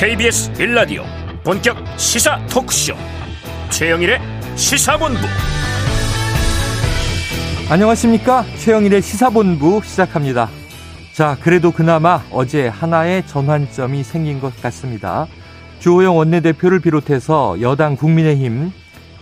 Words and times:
KBS 0.00 0.52
빌라디오 0.52 1.02
본격 1.42 1.76
시사 1.98 2.38
토크쇼. 2.46 2.94
최영일의 3.70 4.20
시사본부. 4.54 5.18
안녕하십니까? 7.68 8.44
최영일의 8.58 9.02
시사본부 9.02 9.80
시작합니다. 9.82 10.50
자 11.16 11.36
그래도 11.40 11.72
그나마 11.72 12.22
어제 12.30 12.68
하나의 12.68 13.26
전환점이 13.26 14.04
생긴 14.04 14.40
것 14.40 14.54
같습니다. 14.62 15.26
주호영 15.80 16.16
원내대표를 16.16 16.78
비롯해서 16.78 17.60
여당 17.60 17.96
국민의힘 17.96 18.70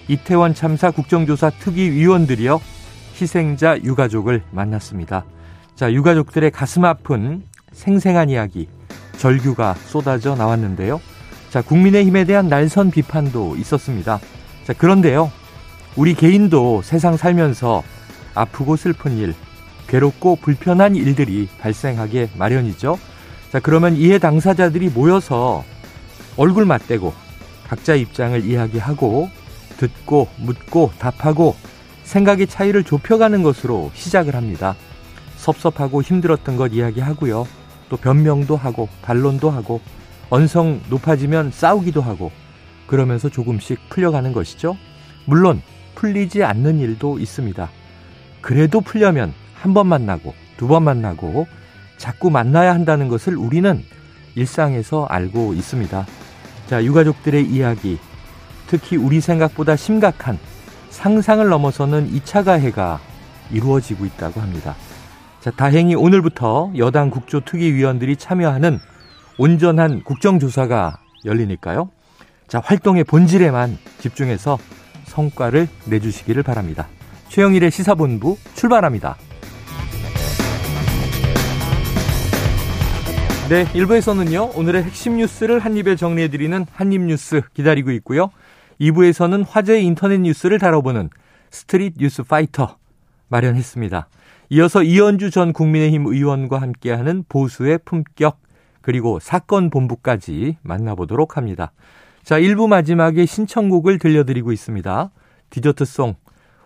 이태원 0.08 0.52
참사 0.52 0.90
국정조사 0.90 1.52
특위위원들이요 1.58 2.60
희생자 3.18 3.78
유가족을 3.82 4.42
만났습니다. 4.50 5.24
자 5.74 5.90
유가족들의 5.90 6.50
가슴 6.50 6.84
아픈 6.84 7.44
생생한 7.72 8.28
이야기 8.28 8.68
절규가 9.18 9.74
쏟아져 9.86 10.34
나왔는데요. 10.34 11.00
자, 11.50 11.62
국민의힘에 11.62 12.24
대한 12.24 12.48
날선 12.48 12.90
비판도 12.90 13.56
있었습니다. 13.56 14.20
자, 14.64 14.72
그런데요. 14.72 15.30
우리 15.96 16.14
개인도 16.14 16.82
세상 16.82 17.16
살면서 17.16 17.82
아프고 18.34 18.76
슬픈 18.76 19.16
일, 19.16 19.34
괴롭고 19.88 20.36
불편한 20.36 20.94
일들이 20.96 21.48
발생하게 21.58 22.30
마련이죠. 22.36 22.98
자, 23.50 23.60
그러면 23.60 23.96
이해 23.96 24.18
당사자들이 24.18 24.90
모여서 24.90 25.64
얼굴 26.36 26.66
맞대고 26.66 27.14
각자 27.66 27.94
입장을 27.94 28.44
이야기하고 28.44 29.30
듣고 29.78 30.28
묻고 30.36 30.92
답하고 30.98 31.56
생각의 32.04 32.46
차이를 32.46 32.84
좁혀가는 32.84 33.42
것으로 33.42 33.90
시작을 33.94 34.34
합니다. 34.34 34.76
섭섭하고 35.36 36.02
힘들었던 36.02 36.56
것 36.56 36.72
이야기하고요. 36.72 37.46
또 37.88 37.96
변명도 37.96 38.56
하고 38.56 38.88
반론도 39.02 39.50
하고 39.50 39.80
언성 40.30 40.80
높아지면 40.88 41.50
싸우기도 41.52 42.02
하고 42.02 42.32
그러면서 42.86 43.28
조금씩 43.28 43.88
풀려가는 43.88 44.32
것이죠. 44.32 44.76
물론 45.24 45.62
풀리지 45.94 46.42
않는 46.44 46.78
일도 46.78 47.18
있습니다. 47.18 47.68
그래도 48.40 48.80
풀려면 48.80 49.32
한 49.54 49.74
번 49.74 49.86
만나고 49.88 50.34
두 50.56 50.68
번 50.68 50.84
만나고 50.84 51.46
자꾸 51.96 52.30
만나야 52.30 52.74
한다는 52.74 53.08
것을 53.08 53.36
우리는 53.36 53.82
일상에서 54.34 55.06
알고 55.06 55.54
있습니다. 55.54 56.06
자, 56.68 56.84
유가족들의 56.84 57.46
이야기, 57.46 57.98
특히 58.66 58.96
우리 58.96 59.20
생각보다 59.20 59.76
심각한 59.76 60.38
상상을 60.90 61.46
넘어서는 61.48 62.10
2차 62.12 62.44
가해가 62.44 63.00
이루어지고 63.50 64.04
있다고 64.06 64.40
합니다. 64.40 64.74
자, 65.46 65.52
다행히 65.52 65.94
오늘부터 65.94 66.72
여당 66.76 67.08
국조특위위원들이 67.08 68.16
참여하는 68.16 68.80
온전한 69.38 70.02
국정조사가 70.02 70.98
열리니까요. 71.24 71.88
자, 72.48 72.60
활동의 72.64 73.04
본질에만 73.04 73.78
집중해서 74.00 74.58
성과를 75.04 75.68
내주시기를 75.84 76.42
바랍니다. 76.42 76.88
최영일의 77.28 77.70
시사본부 77.70 78.36
출발합니다. 78.54 79.16
네, 83.48 83.66
1부에서는요, 83.66 84.58
오늘의 84.58 84.82
핵심 84.82 85.18
뉴스를 85.18 85.60
한입에 85.60 85.94
정리해드리는 85.94 86.66
한입뉴스 86.72 87.42
기다리고 87.54 87.92
있고요. 87.92 88.30
2부에서는 88.80 89.44
화제의 89.48 89.84
인터넷 89.84 90.18
뉴스를 90.18 90.58
다뤄보는 90.58 91.08
Street 91.52 91.98
News 91.98 92.24
Fighter 92.24 92.78
마련했습니다. 93.28 94.08
이어서 94.50 94.82
이현주 94.82 95.30
전 95.30 95.52
국민의힘 95.52 96.06
의원과 96.06 96.60
함께하는 96.60 97.24
보수의 97.28 97.80
품격 97.84 98.38
그리고 98.80 99.18
사건 99.18 99.70
본부까지 99.70 100.58
만나보도록 100.62 101.36
합니다. 101.36 101.72
자, 102.22 102.38
1부 102.38 102.68
마지막에 102.68 103.26
신청곡을 103.26 103.98
들려드리고 103.98 104.52
있습니다. 104.52 105.10
디저트 105.50 105.90
song. 105.90 106.14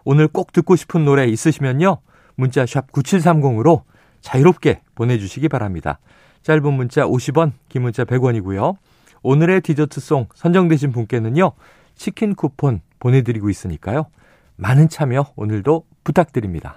오늘 0.05 0.29
꼭 0.29 0.53
듣고 0.53 0.77
싶은 0.77 1.05
노래 1.05 1.27
있으시면요. 1.27 1.99
문자 2.35 2.67
샵 2.67 2.91
9730으로 2.93 3.83
자유롭게 4.21 4.83
보내주시기 4.95 5.49
바랍니다. 5.49 5.99
짧은 6.43 6.73
문자 6.73 7.05
50원, 7.05 7.53
긴 7.69 7.83
문자 7.83 8.05
100원이고요. 8.05 8.77
오늘의 9.23 9.61
디저트송 9.61 10.29
선정되신 10.35 10.93
분께는요. 10.93 11.53
치킨 11.95 12.35
쿠폰 12.35 12.81
보내드리고 12.99 13.51
있으니까요. 13.51 14.07
많은 14.57 14.89
참여 14.89 15.33
오늘도 15.37 15.85
부탁드립니다. 16.05 16.77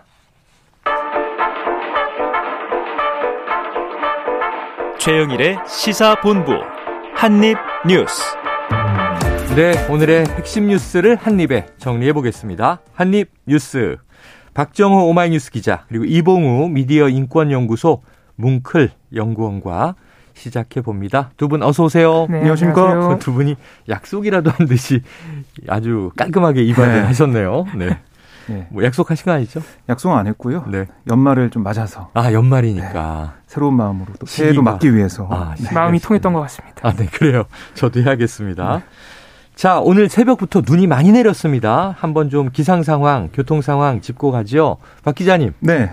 최영일의 4.99 5.59
시사본부 5.67 6.53
한입뉴스. 7.15 8.23
네, 9.55 9.73
오늘의 9.89 10.25
핵심 10.37 10.67
뉴스를 10.67 11.15
한입에 11.15 11.67
정리해 11.77 12.13
보겠습니다. 12.13 12.79
한입뉴스. 12.93 13.97
박정호 14.53 15.07
오마이뉴스 15.09 15.51
기자 15.51 15.85
그리고 15.89 16.05
이봉우 16.05 16.69
미디어 16.69 17.09
인권연구소 17.09 18.01
뭉클 18.35 18.91
연구원과 19.15 19.95
시작해 20.35 20.81
봅니다. 20.81 21.31
두 21.37 21.47
분 21.47 21.61
어서 21.63 21.83
오세요. 21.83 22.27
네, 22.29 22.37
안녕하십니까. 22.39 23.17
두 23.19 23.33
분이 23.33 23.55
약속이라도 23.89 24.51
한 24.51 24.67
듯이 24.67 25.01
아주 25.67 26.11
깔끔하게 26.17 26.63
이발을 26.63 26.93
네. 26.93 26.99
하셨네요. 27.01 27.65
네. 27.75 27.99
네. 28.47 28.67
뭐 28.69 28.83
약속하신 28.83 29.25
거 29.25 29.31
아니죠? 29.31 29.61
약속 29.89 30.11
안 30.11 30.27
했고요. 30.27 30.65
네. 30.67 30.87
연말을 31.09 31.49
좀 31.49 31.63
맞아서. 31.63 32.09
아, 32.13 32.31
연말이니까. 32.31 33.33
네. 33.35 33.43
새로운 33.47 33.75
마음으로 33.75 34.13
또 34.19 34.25
새해도 34.25 34.61
맞기 34.61 34.93
위해서. 34.95 35.27
아, 35.29 35.55
네. 35.57 35.73
마음이 35.73 35.99
통했던 35.99 36.33
것 36.33 36.41
같습니다. 36.41 36.87
아, 36.87 36.93
네, 36.93 37.05
그래요. 37.05 37.45
저도 37.73 38.01
해야겠습니다. 38.01 38.77
네. 38.77 38.83
자, 39.55 39.79
오늘 39.79 40.09
새벽부터 40.09 40.63
눈이 40.65 40.87
많이 40.87 41.11
내렸습니다. 41.11 41.95
한번 41.97 42.29
좀 42.29 42.49
기상 42.51 42.83
상황, 42.83 43.29
교통 43.31 43.61
상황 43.61 44.01
짚고 44.01 44.31
가죠. 44.31 44.77
박 45.03 45.15
기자님. 45.15 45.53
네. 45.59 45.91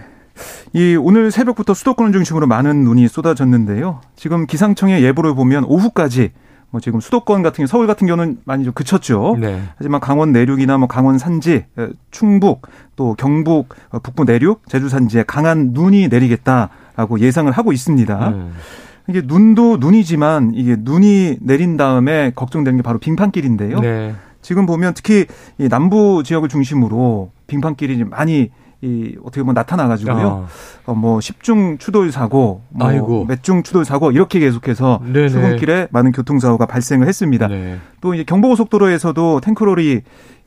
이 0.72 0.96
오늘 0.96 1.30
새벽부터 1.30 1.74
수도권을 1.74 2.12
중심으로 2.12 2.46
많은 2.46 2.84
눈이 2.84 3.08
쏟아졌는데요. 3.08 4.00
지금 4.16 4.46
기상청의 4.46 5.02
예보를 5.04 5.34
보면 5.34 5.64
오후까지 5.64 6.32
뭐 6.70 6.80
지금 6.80 7.00
수도권 7.00 7.42
같은 7.42 7.56
경우 7.56 7.66
서울 7.66 7.86
같은 7.86 8.06
경우는 8.06 8.38
많이 8.44 8.64
좀 8.64 8.72
그쳤죠. 8.72 9.36
네. 9.40 9.60
하지만 9.76 10.00
강원 10.00 10.32
내륙이나 10.32 10.78
뭐 10.78 10.86
강원 10.86 11.18
산지, 11.18 11.64
충북 12.10 12.62
또 12.96 13.14
경북 13.14 13.74
어, 13.90 13.98
북부 13.98 14.24
내륙, 14.24 14.62
제주 14.68 14.88
산지에 14.88 15.24
강한 15.26 15.70
눈이 15.72 16.08
내리겠다라고 16.08 17.20
예상을 17.20 17.50
하고 17.50 17.72
있습니다. 17.72 18.28
음. 18.28 18.52
이게 19.08 19.22
눈도 19.24 19.78
눈이지만 19.78 20.52
이게 20.54 20.76
눈이 20.78 21.38
내린 21.40 21.76
다음에 21.76 22.30
걱정되는 22.36 22.76
게 22.76 22.82
바로 22.82 22.98
빙판길인데요. 22.98 23.80
네. 23.80 24.14
지금 24.40 24.66
보면 24.66 24.94
특히 24.94 25.26
이 25.58 25.68
남부 25.68 26.22
지역을 26.24 26.48
중심으로 26.48 27.32
빙판길이 27.48 28.04
많이 28.04 28.50
이 28.82 29.14
어떻게 29.22 29.42
보면 29.42 29.54
나타나가지고요. 29.54 30.46
어. 30.86 30.92
어뭐 30.92 31.20
십중 31.20 31.76
추돌 31.78 32.10
사고, 32.12 32.62
뭐 32.70 33.24
몇중 33.26 33.62
추돌 33.62 33.84
사고 33.84 34.10
이렇게 34.10 34.38
계속해서 34.38 35.02
네네. 35.04 35.28
출근길에 35.28 35.88
많은 35.90 36.12
교통사고가 36.12 36.64
발생을 36.66 37.06
했습니다. 37.06 37.46
네. 37.48 37.78
또 38.00 38.14
이제 38.14 38.24
경부고속도로에서도 38.24 39.40
탱크롤이 39.40 40.00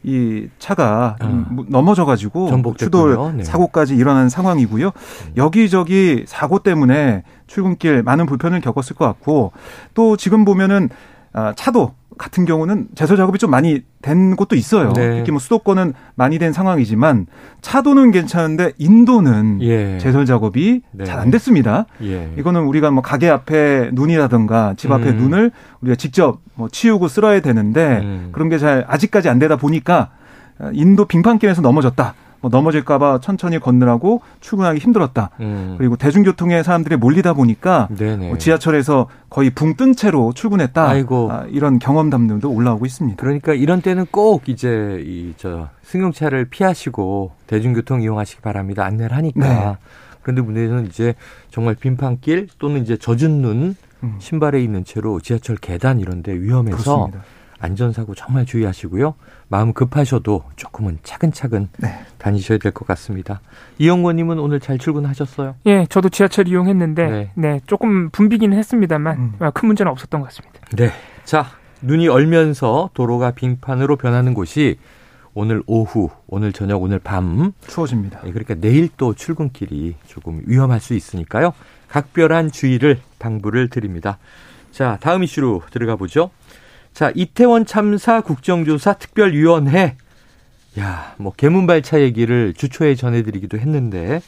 이 0.06 0.48
차가 0.60 1.16
아. 1.20 1.46
넘어져가지고 1.70 2.76
추돌 2.78 3.38
네. 3.38 3.44
사고까지 3.44 3.96
일어난 3.96 4.30
상황이고요. 4.30 4.92
여기저기 5.38 6.24
사고 6.28 6.60
때문에 6.60 7.24
출근길 7.48 8.04
많은 8.04 8.26
불편을 8.26 8.62
겪었을 8.62 8.96
것 8.96 9.06
같고 9.06 9.54
또 9.94 10.18
지금 10.18 10.44
보면은 10.44 10.90
아, 11.36 11.54
차도 11.56 11.94
같은 12.18 12.46
경우는 12.46 12.88
제설 12.96 13.18
작업이 13.18 13.38
좀 13.40 13.50
많이 13.52 13.82
된 14.02 14.36
곳도 14.36 14.56
있어요. 14.56 14.94
네. 14.94 15.18
특히 15.18 15.32
뭐 15.32 15.40
수도권은 15.40 15.94
많이 16.16 16.40
된 16.40 16.54
상황이지만 16.54 17.28
차도는 17.62 18.12
괜찮은데 18.12 18.72
인도는 18.78 19.60
예. 19.62 19.98
제설 20.00 20.26
작업이 20.26 20.82
네. 20.92 21.04
잘안 21.06 21.32
됐습니다. 21.32 21.86
예. 22.04 22.32
이거는 22.38 22.62
우리가 22.64 22.92
뭐 22.92 23.02
가게 23.02 23.30
앞에 23.30 23.90
눈이라든가 23.94 24.74
집 24.78 24.92
앞에 24.92 25.10
음. 25.12 25.18
눈을 25.18 25.52
우리가 25.82 25.96
직접 25.96 26.40
뭐 26.56 26.70
치우고 26.70 27.08
쓸어야 27.08 27.40
되는데 27.42 28.00
음. 28.04 28.30
그런 28.32 28.50
게 28.50 28.58
잘 28.58 28.86
아직까지 28.88 29.30
안 29.30 29.40
되다 29.40 29.56
보니까 29.56 30.10
인도 30.74 31.06
빙판길에서 31.06 31.62
넘어졌다. 31.62 32.14
뭐 32.44 32.50
넘어질까봐 32.52 33.22
천천히 33.22 33.58
걷느라고 33.58 34.22
출근하기 34.42 34.80
힘들었다. 34.80 35.30
음. 35.40 35.76
그리고 35.78 35.96
대중교통에 35.96 36.62
사람들이 36.62 36.98
몰리다 36.98 37.34
보니까 37.34 37.88
뭐 38.28 38.38
지하철에서 38.38 39.08
거의 39.30 39.50
붕 39.50 39.78
뜬 39.78 39.96
채로 39.96 40.34
출근했다. 40.34 40.88
아이고. 40.90 41.32
아, 41.32 41.46
이런 41.50 41.80
경험담들도 41.80 42.52
올라오고 42.52 42.86
있습니다. 42.86 43.16
그러니까 43.20 43.54
이런 43.54 43.82
때는 43.82 44.06
꼭 44.12 44.50
이제 44.50 45.02
이 45.06 45.34
저 45.38 45.70
승용차를 45.84 46.46
피하시고 46.46 47.32
대중교통 47.48 48.02
이용하시기 48.02 48.42
바랍니다. 48.42 48.84
안내를 48.86 49.16
하니까. 49.16 49.40
네. 49.48 49.78
그런데 50.22 50.42
문제는 50.42 50.86
이제 50.88 51.16
정말 51.50 51.76
빈판길 51.76 52.50
또는 52.60 52.82
이제 52.82 52.98
젖은 52.98 53.42
눈 53.42 53.76
음. 54.04 54.16
신발에 54.20 54.62
있는 54.62 54.84
채로 54.84 55.22
지하철 55.22 55.56
계단 55.56 56.00
이런 56.00 56.24
데 56.24 56.34
위험해서 56.34 56.78
그렇습니다. 56.78 57.24
안전사고 57.68 58.14
정말 58.14 58.46
주의하시고요. 58.46 59.16
마음 59.48 59.72
급하셔도 59.72 60.44
조금은 60.58 61.00
차근차근 61.04 61.70
네. 61.78 62.06
다니셔야 62.18 62.58
될 62.58 62.74
것 62.74 62.86
같습니다. 62.88 63.40
이영권님은 63.80 64.38
오늘 64.40 64.60
잘 64.60 64.78
출근하셨어요? 64.78 65.56
예, 65.68 65.86
저도 65.90 66.10
지하철 66.10 66.48
이용했는데 66.50 67.08
네, 67.08 67.32
네 67.36 67.62
조금 67.66 68.10
붐비기는 68.10 68.58
했습니다만 68.58 69.18
음. 69.18 69.34
아, 69.40 69.52
큰 69.52 69.68
문제는 69.68 69.90
없었던 69.92 70.20
것 70.22 70.28
같습니다. 70.28 70.60
네, 70.76 70.92
자 71.24 71.46
눈이 71.82 72.10
얼면서 72.10 72.90
도로가 72.94 73.32
빙판으로 73.32 73.96
변하는 73.96 74.34
곳이 74.34 74.78
오늘 75.34 75.64
오후, 75.66 76.10
오늘 76.28 76.52
저녁, 76.52 76.82
오늘 76.84 77.00
밤 77.00 77.54
추워집니다. 77.68 78.22
예, 78.26 78.32
그러니까 78.32 78.56
내일 78.56 78.90
또 78.98 79.14
출근길이 79.14 79.96
조금 80.08 80.42
위험할 80.46 80.80
수 80.82 80.94
있으니까요. 80.96 81.54
각별한 81.88 82.52
주의를 82.52 83.00
당부를 83.20 83.70
드립니다. 83.70 84.18
자, 84.72 84.98
다음 85.02 85.24
이슈로 85.24 85.62
들어가 85.72 85.96
보죠. 85.96 86.32
자, 86.94 87.12
이태원 87.16 87.66
참사 87.66 88.22
국정조사 88.22 88.94
특별위원회. 88.94 89.98
야, 90.80 91.14
뭐 91.18 91.34
개문발차 91.36 92.02
얘기를 92.02 92.54
주초에 92.54 92.96
전해드리기도 92.96 93.58
했는데 93.58 94.22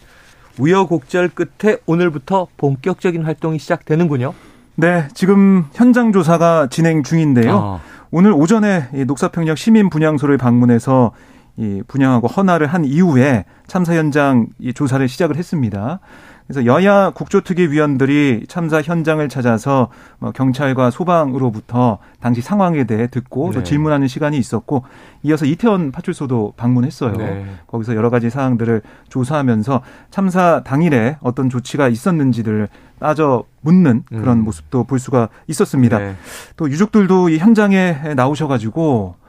우여곡절 0.60 1.30
끝에 1.30 1.78
오늘부터 1.86 2.48
본격적인 2.58 3.24
활동이 3.24 3.60
시작되는군요. 3.60 4.34
네, 4.76 5.08
지금 5.14 5.66
현장 5.74 6.12
조사가 6.12 6.68
진행 6.70 7.04
중인데요. 7.04 7.58
아. 7.58 7.82
오늘 8.12 8.32
오전에 8.34 8.90
녹사평역 9.06 9.58
시민 9.58 9.90
분향소를 9.90 10.38
방문해서 10.38 11.12
이 11.58 11.82
분양하고 11.88 12.28
헌화를 12.28 12.68
한 12.68 12.84
이후에 12.84 13.46
참사 13.68 13.96
현장 13.96 14.48
조사를 14.74 15.08
시작을 15.08 15.38
했습니다. 15.38 16.00
그래서 16.48 16.66
여야 16.66 17.10
국조특위위원들이 17.10 18.46
참사 18.48 18.82
현장을 18.82 19.28
찾아서 19.30 19.90
뭐 20.20 20.32
경찰과 20.32 20.92
소방으로부터 20.92 21.98
당시 22.20 22.42
상황에 22.42 22.84
대해 22.84 23.08
듣고 23.08 23.50
네. 23.50 23.58
또 23.58 23.64
질문하는 23.64 24.08
시간이 24.08 24.38
있었고 24.38 24.84
이어서 25.24 25.46
이태원 25.46 25.92
파출소도 25.92 26.54
방문했어요. 26.56 27.14
네. 27.14 27.46
거기서 27.66 27.96
여러 27.96 28.12
가지 28.12 28.30
사항들을 28.30 28.84
조사하면서 29.10 29.82
참사 30.12 30.62
당일에 30.64 31.18
어떤 31.22 31.50
조치가 31.50 31.88
있었는지를 31.88 32.70
따져 33.00 33.44
묻는 33.62 34.04
그런 34.08 34.40
음. 34.40 34.44
모습도 34.44 34.84
볼 34.84 35.00
수가 35.00 35.30
있었습니다. 35.48 35.98
네. 35.98 36.16
또 36.58 36.70
유족들도 36.70 37.30
이 37.30 37.40
현장에 37.40 38.14
나오셔가지고 38.16 39.16
아, 39.20 39.25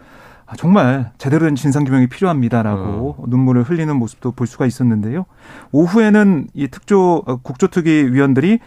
정말 0.55 1.11
제대로 1.19 1.47
된 1.47 1.57
진상규명이 1.57 2.07
필요합니다라고 2.07 3.17
어. 3.19 3.25
눈물을 3.27 3.65
흘리는 3.65 3.95
모습도 3.97 4.31
볼 4.33 4.47
수가 4.47 4.67
있었는데요. 4.67 5.27
오후에는 5.73 6.49
이 6.55 6.69
특조 6.69 7.23
어, 7.27 7.37
국조특위 7.37 8.13
위원들이 8.13 8.61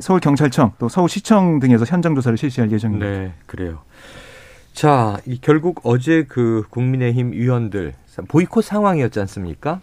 서울경찰청 0.00 0.72
또 0.78 0.88
서울시청 0.88 1.60
등에서 1.60 1.84
현장 1.84 2.14
조사를 2.14 2.36
실시할 2.38 2.72
예정입니다. 2.72 3.06
네, 3.06 3.34
그래요. 3.46 3.80
자, 4.72 5.18
이 5.26 5.38
결국 5.40 5.80
어제 5.84 6.24
그 6.28 6.64
국민의힘 6.70 7.32
위원들 7.32 7.94
보이콧 8.28 8.64
상황이었지 8.64 9.20
않습니까? 9.20 9.80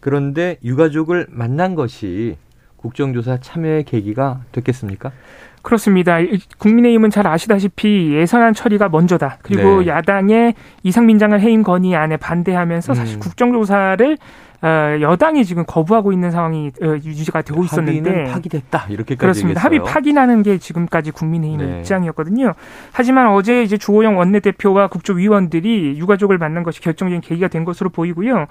그런데 0.00 0.58
유가족을 0.62 1.28
만난 1.30 1.74
것이 1.74 2.36
국정조사 2.76 3.38
참여의 3.40 3.84
계기가 3.84 4.42
됐겠습니까? 4.52 5.12
그렇습니다. 5.64 6.18
국민의힘은 6.58 7.10
잘 7.10 7.26
아시다시피 7.26 8.12
예산안 8.14 8.54
처리가 8.54 8.88
먼저다. 8.90 9.38
그리고 9.42 9.80
네. 9.80 9.88
야당의 9.88 10.54
이상민 10.82 11.18
장관 11.18 11.40
해임 11.40 11.62
건의 11.62 11.96
안에 11.96 12.16
반대하면서 12.18 12.92
음. 12.92 12.94
사실 12.94 13.18
국정조사를 13.18 14.18
어, 14.62 14.98
여당이 14.98 15.44
지금 15.44 15.64
거부하고 15.66 16.12
있는 16.12 16.30
상황이 16.30 16.70
어, 16.82 16.86
유지가 17.04 17.42
되고 17.42 17.62
있었는데 17.64 18.24
파기됐다 18.24 18.86
이렇게까지 18.88 19.18
그렇습니다. 19.18 19.60
합의 19.60 19.82
파기나는 19.82 20.42
게 20.42 20.56
지금까지 20.56 21.10
국민의힘의 21.10 21.66
네. 21.66 21.78
입장이었거든요. 21.80 22.54
하지만 22.92 23.28
어제 23.28 23.62
이제 23.62 23.76
주호영 23.76 24.16
원내대표와 24.16 24.88
국조위원들이 24.88 25.98
유가족을 25.98 26.38
만난 26.38 26.62
것이 26.62 26.80
결정적인 26.80 27.20
계기가 27.20 27.48
된 27.48 27.64
것으로 27.64 27.90
보이고요. 27.90 28.46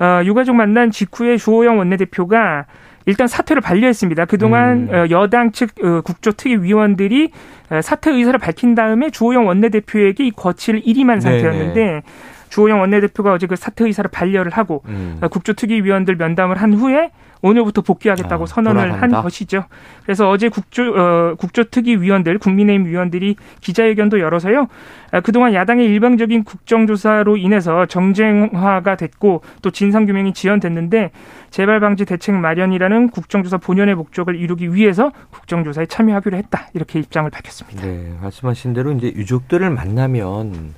어, 0.00 0.20
유가족 0.24 0.54
만난 0.54 0.92
직후에 0.92 1.36
주호영 1.36 1.78
원내대표가 1.78 2.66
일단 3.08 3.26
사퇴를 3.26 3.62
반려했습니다. 3.62 4.26
그동안 4.26 4.90
음. 4.90 4.94
어, 4.94 5.06
여당 5.08 5.50
측 5.50 5.70
어, 5.82 6.02
국조특위위원들이 6.02 7.30
어, 7.70 7.80
사퇴 7.80 8.10
의사를 8.10 8.38
밝힌 8.38 8.74
다음에 8.74 9.08
주호영 9.08 9.46
원내대표에게 9.46 10.26
이 10.26 10.30
거취를 10.30 10.82
일임한 10.84 11.20
상태였는데 11.20 11.74
네네. 11.74 12.02
주호영 12.48 12.80
원내대표가 12.80 13.32
어제 13.32 13.46
그 13.46 13.56
사퇴 13.56 13.84
의사를 13.84 14.08
반려를 14.10 14.52
하고 14.52 14.82
음. 14.86 15.18
국조특위위원들 15.20 16.16
면담을 16.16 16.56
한 16.56 16.74
후에 16.74 17.10
오늘부터 17.40 17.82
복귀하겠다고 17.82 18.44
아, 18.44 18.46
선언을 18.46 18.88
돌아간다. 18.88 19.16
한 19.18 19.22
것이죠. 19.22 19.64
그래서 20.02 20.28
어제 20.28 20.48
국조 20.48 20.82
어, 20.82 21.34
국조특위 21.36 21.96
위원들, 21.96 22.38
국민의힘 22.38 22.86
위원들이 22.86 23.36
기자회견도 23.60 24.20
열어서요. 24.20 24.66
아, 25.12 25.20
그동안 25.20 25.54
야당의 25.54 25.86
일방적인 25.86 26.44
국정조사로 26.44 27.36
인해서 27.36 27.86
정쟁화가 27.86 28.96
됐고 28.96 29.42
또 29.62 29.70
진상규명이 29.70 30.32
지연됐는데 30.32 31.12
재발 31.50 31.80
방지 31.80 32.04
대책 32.04 32.34
마련이라는 32.34 33.10
국정조사 33.10 33.58
본연의 33.58 33.94
목적을 33.94 34.36
이루기 34.36 34.74
위해서 34.74 35.12
국정조사에 35.30 35.86
참여하기로 35.86 36.36
했다. 36.36 36.68
이렇게 36.74 36.98
입장을 36.98 37.30
밝혔습니다. 37.30 37.82
네, 37.82 38.14
말씀하신 38.20 38.74
대로 38.74 38.92
이제 38.92 39.06
유족들을 39.14 39.70
만나면 39.70 40.74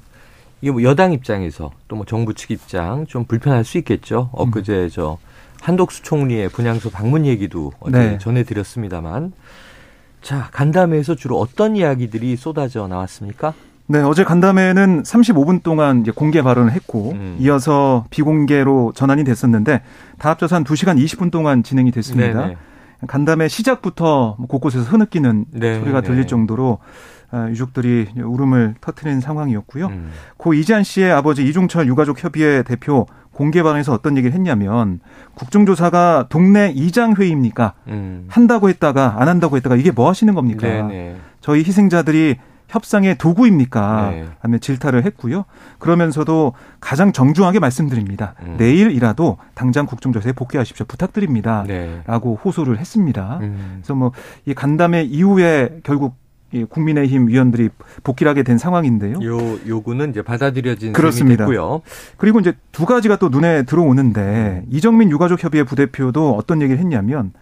이게 0.61 0.71
뭐 0.71 0.83
여당 0.83 1.13
입장에서 1.13 1.71
또 1.89 1.97
뭐 1.97 2.05
정부 2.07 2.35
측 2.35 2.51
입장 2.51 3.07
좀 3.07 3.25
불편할 3.25 3.65
수 3.65 3.79
있겠죠. 3.79 4.31
엊그제 4.33 4.73
음. 4.75 4.89
저 4.93 5.19
한독수 5.61 6.03
총리의 6.03 6.49
분향소 6.49 6.91
방문 6.91 7.27
얘기도 7.27 7.73
어제 7.81 7.99
네. 7.99 8.19
전해드렸습니다만 8.19 9.33
자 10.23 10.49
간담회에서 10.53 11.15
주로 11.15 11.39
어떤 11.39 11.77
이야기들이 11.77 12.37
쏟아져 12.37 12.87
나왔습니까? 12.89 13.53
네, 13.87 13.99
어제 14.01 14.23
간담회는 14.23 15.03
35분 15.03 15.63
동안 15.65 16.03
이제 16.03 16.13
공개 16.13 16.43
발언을 16.43 16.73
했고 16.73 17.11
음. 17.13 17.37
이어서 17.41 18.05
비공개로 18.11 18.93
전환이 18.95 19.25
됐었는데 19.25 19.83
다 20.19 20.31
합쳐서 20.31 20.57
한 20.57 20.65
2시간 20.65 21.03
20분 21.03 21.31
동안 21.33 21.63
진행이 21.63 21.91
됐습니다. 21.91 22.41
네네. 22.43 22.57
간담회 23.09 23.49
시작부터 23.49 24.37
곳곳에서 24.49 24.85
흐느끼는 24.85 25.47
네 25.53 25.81
소리가 25.81 26.03
들릴 26.03 26.21
네. 26.23 26.27
정도로 26.27 26.79
아, 26.81 26.87
유족들이 27.51 28.09
울음을 28.17 28.75
터트리는 28.81 29.21
상황이었고요. 29.21 29.87
음. 29.87 30.11
고 30.37 30.55
이지한 30.55 30.83
씨의 30.83 31.13
아버지 31.13 31.47
이종철 31.47 31.87
유가족 31.87 32.23
협의회 32.23 32.63
대표 32.63 33.07
공개 33.33 33.63
발언에서 33.63 33.93
어떤 33.93 34.17
얘기를 34.17 34.35
했냐면 34.35 35.01
국정조사가 35.35 36.27
동네 36.29 36.73
이장 36.75 37.15
회의입니까? 37.15 37.75
음. 37.89 38.27
한다고 38.29 38.69
했다가 38.69 39.17
안 39.19 39.29
한다고 39.29 39.57
했다가 39.57 39.77
이게 39.77 39.91
뭐 39.91 40.09
하시는 40.09 40.35
겁니까? 40.35 40.67
네네. 40.67 41.17
저희 41.41 41.61
희생자들이 41.61 42.37
협상의 42.69 43.19
도구입니까? 43.19 44.11
네. 44.11 44.27
하며 44.39 44.59
질타를 44.59 45.05
했고요. 45.05 45.45
그러면서도 45.81 46.53
가장 46.79 47.13
정중하게 47.13 47.59
말씀드립니다. 47.59 48.35
음. 48.43 48.57
내일이라도 48.59 49.39
당장 49.55 49.87
국정조사에 49.87 50.33
복귀하십시오. 50.33 50.87
부탁드립니다. 50.87 51.65
네. 51.67 52.03
라고 52.07 52.39
호소를 52.45 52.79
했습니다. 52.79 53.39
음. 53.43 53.79
그래서 53.81 53.95
뭐 53.95 54.13
이 54.47 54.55
간담회 54.55 55.03
이후에 55.03 55.81
결국 55.83 56.17
국민의힘 56.69 57.29
위원들이 57.29 57.71
복귀를 58.03 58.31
하게 58.31 58.43
된 58.43 58.59
상황인데요. 58.59 59.15
요 59.23 59.59
요구는 59.67 60.11
이제 60.11 60.23
받아들여진 60.23 60.93
그렇습니다. 60.93 61.45
됐고요. 61.45 61.83
그리고 62.17 62.41
이제 62.41 62.55
두 62.73 62.87
가지가 62.87 63.17
또 63.17 63.29
눈에 63.29 63.63
들어오는데 63.63 64.65
이정민 64.71 65.11
유가족 65.11 65.43
협의회 65.43 65.65
부대표도 65.65 66.35
어떤 66.35 66.61
얘기를 66.63 66.79
했냐면 66.81 67.33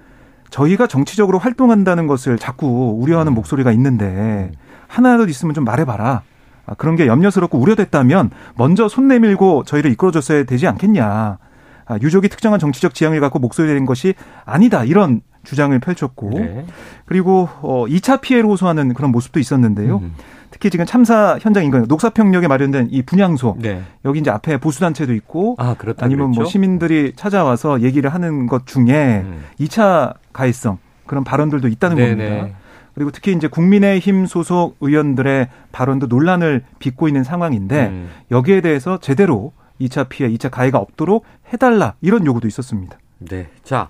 저희가 0.50 0.86
정치적으로 0.86 1.38
활동한다는 1.38 2.06
것을 2.06 2.38
자꾸 2.38 2.98
우려하는 3.00 3.32
음. 3.32 3.34
목소리가 3.34 3.72
있는데 3.72 4.52
하나라도 4.86 5.28
있으면 5.28 5.54
좀 5.54 5.64
말해봐라. 5.64 6.22
아, 6.66 6.74
그런 6.74 6.96
게 6.96 7.06
염려스럽고 7.06 7.58
우려됐다면 7.58 8.30
먼저 8.56 8.88
손 8.88 9.08
내밀고 9.08 9.64
저희를 9.64 9.90
이끌어줬어야 9.92 10.44
되지 10.44 10.66
않겠냐. 10.66 11.38
아, 11.86 11.98
유족이 12.02 12.28
특정한 12.28 12.60
정치적 12.60 12.94
지향을 12.94 13.20
갖고 13.20 13.38
목소리 13.38 13.68
내는 13.68 13.86
것이 13.86 14.14
아니다. 14.44 14.84
이런 14.84 15.22
주장을 15.44 15.78
펼쳤고 15.78 16.30
네. 16.30 16.66
그리고 17.06 17.48
어 17.60 17.86
2차 17.86 18.20
피해를 18.20 18.48
호소하는 18.48 18.94
그런 18.94 19.10
모습도 19.12 19.40
있었는데요. 19.40 19.98
음. 19.98 20.14
특히 20.50 20.70
지금 20.70 20.86
참사 20.86 21.38
현장 21.40 21.64
인근 21.64 21.84
녹사평역에 21.88 22.48
마련된 22.48 22.88
이 22.90 23.02
분향소 23.02 23.56
네. 23.58 23.82
여기 24.04 24.20
이제 24.20 24.30
앞에 24.30 24.58
보수 24.58 24.80
단체도 24.80 25.12
있고 25.14 25.56
아, 25.58 25.76
아니면 25.98 26.18
뭐 26.18 26.26
그랬죠? 26.28 26.40
뭐 26.40 26.44
시민들이 26.44 27.12
찾아와서 27.16 27.82
얘기를 27.82 28.12
하는 28.12 28.46
것 28.46 28.66
중에 28.66 29.22
음. 29.24 29.44
2차 29.60 30.14
가해성 30.32 30.78
그런 31.06 31.24
발언들도 31.24 31.68
있다는 31.68 31.96
네네. 31.96 32.28
겁니다. 32.28 32.58
그리고 32.94 33.12
특히 33.12 33.32
이제 33.32 33.46
국민의힘 33.46 34.26
소속 34.26 34.76
의원들의 34.80 35.48
발언도 35.70 36.06
논란을 36.08 36.64
빚고 36.80 37.06
있는 37.08 37.22
상황인데 37.22 37.86
음. 37.86 38.10
여기에 38.30 38.60
대해서 38.60 38.98
제대로 38.98 39.52
2차 39.80 40.08
피해, 40.08 40.28
2차 40.30 40.50
가해가 40.50 40.78
없도록 40.78 41.24
해달라 41.52 41.94
이런 42.00 42.26
요구도 42.26 42.48
있었습니다. 42.48 42.98
네. 43.18 43.48
자, 43.62 43.88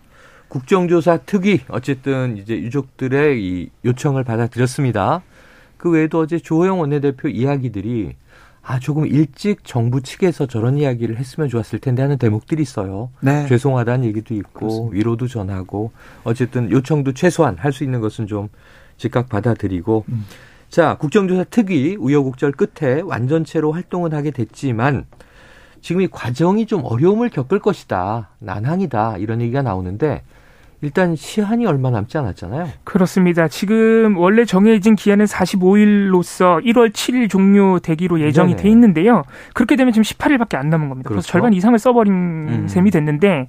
국정조사 0.48 1.18
특위 1.26 1.60
어쨌든 1.68 2.36
이제 2.38 2.54
유족들의 2.54 3.42
이 3.42 3.70
요청을 3.84 4.24
받아들였습니다. 4.24 5.22
그 5.76 5.90
외에도 5.90 6.20
어제 6.20 6.38
조호영 6.38 6.80
원내대표 6.80 7.28
이야기들이 7.28 8.14
아 8.62 8.78
조금 8.78 9.06
일찍 9.06 9.64
정부 9.64 10.02
측에서 10.02 10.46
저런 10.46 10.76
이야기를 10.76 11.16
했으면 11.16 11.48
좋았을 11.48 11.78
텐데 11.78 12.02
하는 12.02 12.18
대목들이 12.18 12.60
있어요. 12.62 13.10
네. 13.20 13.46
죄송하다는 13.46 14.06
얘기도 14.06 14.34
있고 14.34 14.58
그렇습니다. 14.58 14.96
위로도 14.96 15.26
전하고 15.28 15.92
어쨌든 16.24 16.70
요청도 16.70 17.12
최소한 17.12 17.56
할 17.58 17.72
수 17.72 17.84
있는 17.84 18.00
것은 18.00 18.26
좀 18.26 18.48
즉각 18.96 19.28
받아들이고 19.28 20.04
음. 20.08 20.24
자, 20.68 20.96
국정조사 20.98 21.44
특위 21.44 21.96
우여곡절 21.96 22.52
끝에 22.52 23.00
완전체로 23.00 23.72
활동은 23.72 24.12
하게 24.12 24.30
됐지만 24.30 25.06
지금 25.80 26.02
이 26.02 26.08
과정이 26.08 26.66
좀 26.66 26.82
어려움을 26.84 27.30
겪을 27.30 27.60
것이다. 27.60 28.30
난항이다. 28.40 29.18
이런 29.18 29.40
얘기가 29.40 29.62
나오는데 29.62 30.22
일단 30.80 31.16
시한이 31.16 31.66
얼마 31.66 31.90
남지 31.90 32.16
않았잖아요. 32.18 32.68
그렇습니다. 32.85 33.49
지금 33.49 34.16
원래 34.16 34.44
정해진 34.44 34.94
기한은 34.94 35.25
45일로서 35.25 36.64
1월 36.64 36.92
7일 36.92 37.28
종료되기로 37.28 38.20
예정이 38.20 38.52
네네. 38.52 38.62
돼 38.62 38.68
있는데요. 38.70 39.25
그렇게 39.54 39.75
되면 39.75 39.92
지금 39.92 40.04
18일밖에 40.04 40.54
안 40.54 40.70
남은 40.70 40.88
겁니다. 40.88 41.08
그렇죠. 41.08 41.23
그래서 41.23 41.32
절반 41.32 41.52
이상을 41.52 41.76
써버린 41.78 42.12
음. 42.12 42.68
셈이 42.68 42.90
됐는데 42.92 43.47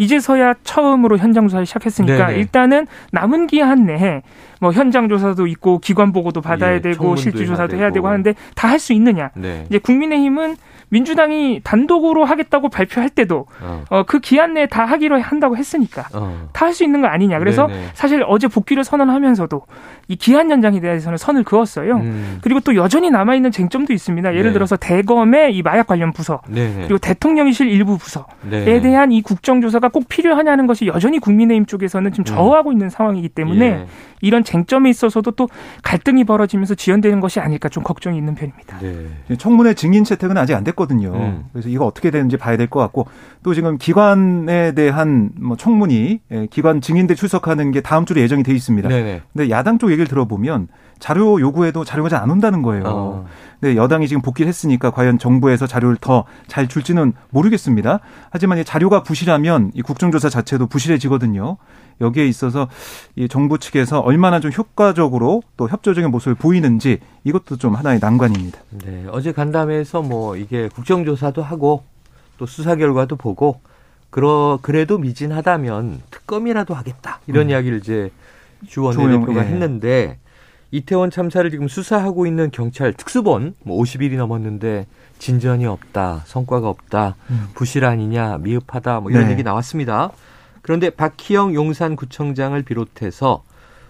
이제서야 0.00 0.54
처음으로 0.64 1.18
현장 1.18 1.46
조사를 1.46 1.66
시작했으니까 1.66 2.28
네네. 2.28 2.38
일단은 2.38 2.86
남은 3.12 3.46
기한 3.46 3.84
내에 3.84 4.22
뭐 4.60 4.72
현장 4.72 5.08
조사도 5.08 5.46
있고 5.46 5.78
기관 5.78 6.12
보고도 6.12 6.40
받아야 6.40 6.74
예, 6.74 6.80
되고 6.80 7.16
실질 7.16 7.46
조사도 7.46 7.76
해야 7.76 7.90
되고 7.92 8.08
하는데 8.08 8.34
다 8.54 8.68
할 8.70 8.78
수 8.80 8.92
있느냐? 8.94 9.30
네. 9.34 9.66
이제 9.68 9.78
국민의힘은 9.78 10.56
민주당이 10.90 11.60
단독으로 11.62 12.24
하겠다고 12.24 12.68
발표할 12.68 13.10
때도 13.10 13.46
어. 13.62 13.84
어, 13.90 14.02
그 14.02 14.18
기한 14.18 14.54
내에 14.54 14.66
다 14.66 14.84
하기로 14.86 15.20
한다고 15.20 15.56
했으니까 15.56 16.08
어. 16.14 16.48
다할 16.52 16.74
수 16.74 16.82
있는 16.82 17.00
거 17.00 17.06
아니냐. 17.06 17.38
그래서 17.38 17.66
네네. 17.68 17.90
사실 17.94 18.24
어제 18.26 18.48
복귀를 18.48 18.82
선언하면서도 18.82 19.62
이 20.08 20.16
기한 20.16 20.50
연장에 20.50 20.80
대해서는 20.80 21.16
선을 21.16 21.44
그었어요. 21.44 21.96
음. 21.96 22.38
그리고 22.42 22.58
또 22.60 22.74
여전히 22.74 23.10
남아 23.10 23.36
있는 23.36 23.52
쟁점도 23.52 23.92
있습니다. 23.92 24.34
예를 24.34 24.46
네. 24.46 24.52
들어서 24.54 24.76
대검의 24.76 25.54
이 25.54 25.62
마약 25.62 25.86
관련 25.86 26.12
부서 26.12 26.40
네네. 26.48 26.82
그리고 26.88 26.98
대통령실 26.98 27.68
일부 27.68 27.96
부서에. 27.96 28.80
대한 28.80 29.12
이 29.12 29.22
국정조사가 29.22 29.89
꼭 29.90 30.08
필요하냐는 30.08 30.66
것이 30.66 30.86
여전히 30.86 31.18
국민의힘 31.18 31.66
쪽에서는 31.66 32.10
지금 32.12 32.22
음. 32.22 32.24
저하고 32.24 32.70
음. 32.70 32.72
있는 32.72 32.88
상황이기 32.88 33.28
때문에 33.28 33.66
예. 33.66 33.86
이런 34.22 34.42
쟁점에 34.44 34.88
있어서도 34.90 35.32
또 35.32 35.48
갈등이 35.82 36.24
벌어지면서 36.24 36.74
지연되는 36.74 37.20
것이 37.20 37.40
아닐까 37.40 37.68
좀 37.68 37.82
걱정이 37.82 38.16
있는 38.18 38.34
편입니다. 38.34 38.78
네. 38.80 39.36
청문회 39.36 39.74
증인 39.74 40.04
채택은 40.04 40.36
아직 40.38 40.54
안 40.54 40.64
됐거든요. 40.64 41.12
음. 41.14 41.44
그래서 41.52 41.68
이거 41.68 41.84
어떻게 41.86 42.10
되는지 42.10 42.36
봐야 42.36 42.56
될 42.56 42.70
것 42.70 42.80
같고 42.80 43.06
또 43.42 43.52
지금 43.52 43.76
기관에 43.78 44.72
대한 44.72 45.30
뭐 45.38 45.56
청문이 45.56 46.20
예, 46.30 46.46
기관 46.50 46.80
증인들 46.80 47.16
출석하는 47.16 47.72
게 47.72 47.80
다음 47.80 48.04
주로 48.06 48.20
예정이 48.20 48.42
돼 48.42 48.52
있습니다. 48.52 48.88
네네. 48.88 49.22
근데 49.32 49.50
야당 49.50 49.78
쪽 49.78 49.90
얘기를 49.90 50.06
들어보면 50.06 50.68
자료 51.00 51.40
요구해도 51.40 51.84
자료가 51.84 52.08
잘 52.08 52.20
안 52.20 52.30
온다는 52.30 52.60
거예요. 52.62 52.84
어. 52.86 53.26
근데 53.60 53.76
여당이 53.76 54.06
지금 54.06 54.20
복귀를 54.22 54.48
했으니까 54.48 54.90
과연 54.90 55.18
정부에서 55.18 55.66
자료를 55.66 55.96
더 56.00 56.24
잘 56.46 56.68
줄지는 56.68 57.12
모르겠습니다. 57.30 58.00
하지만 58.30 58.58
이 58.58 58.64
자료가 58.64 59.02
부실하면 59.02 59.70
이 59.74 59.82
국정조사 59.82 60.28
자체도 60.28 60.66
부실해지거든요. 60.66 61.56
여기에 62.00 62.26
있어서 62.26 62.68
이 63.16 63.28
정부 63.28 63.58
측에서 63.58 64.00
얼마나 64.00 64.40
좀 64.40 64.50
효과적으로 64.52 65.42
또 65.56 65.68
협조적인 65.68 66.10
모습을 66.10 66.34
보이는지 66.34 66.98
이것도 67.24 67.56
좀 67.56 67.74
하나의 67.74 67.98
난관입니다. 68.00 68.58
네, 68.84 69.06
어제 69.10 69.32
간담회에서 69.32 70.02
뭐 70.02 70.36
이게 70.36 70.68
국정조사도 70.68 71.42
하고 71.42 71.84
또 72.38 72.46
수사 72.46 72.74
결과도 72.76 73.16
보고 73.16 73.60
그러 74.10 74.58
그래도 74.62 74.98
미진하다면 74.98 76.02
특검이라도 76.10 76.74
하겠다 76.74 77.20
이런 77.26 77.46
음. 77.46 77.50
이야기를 77.50 77.78
이제 77.78 78.10
주 78.66 78.82
원내대표가 78.82 79.44
예. 79.44 79.48
했는데 79.48 80.18
이태원 80.72 81.10
참사를 81.10 81.50
지금 81.50 81.68
수사하고 81.68 82.26
있는 82.26 82.50
경찰 82.50 82.92
특수본 82.92 83.54
뭐 83.64 83.82
50일이 83.82 84.16
넘었는데 84.16 84.86
진전이 85.18 85.66
없다, 85.66 86.22
성과가 86.26 86.68
없다, 86.68 87.16
음. 87.30 87.48
부실 87.54 87.84
아니냐, 87.84 88.38
미흡하다 88.38 89.00
뭐 89.00 89.10
이런 89.10 89.26
네. 89.26 89.32
얘기 89.32 89.42
나왔습니다. 89.42 90.10
그런데 90.62 90.90
박희영 90.90 91.54
용산구청장을 91.54 92.62
비롯해서 92.62 93.42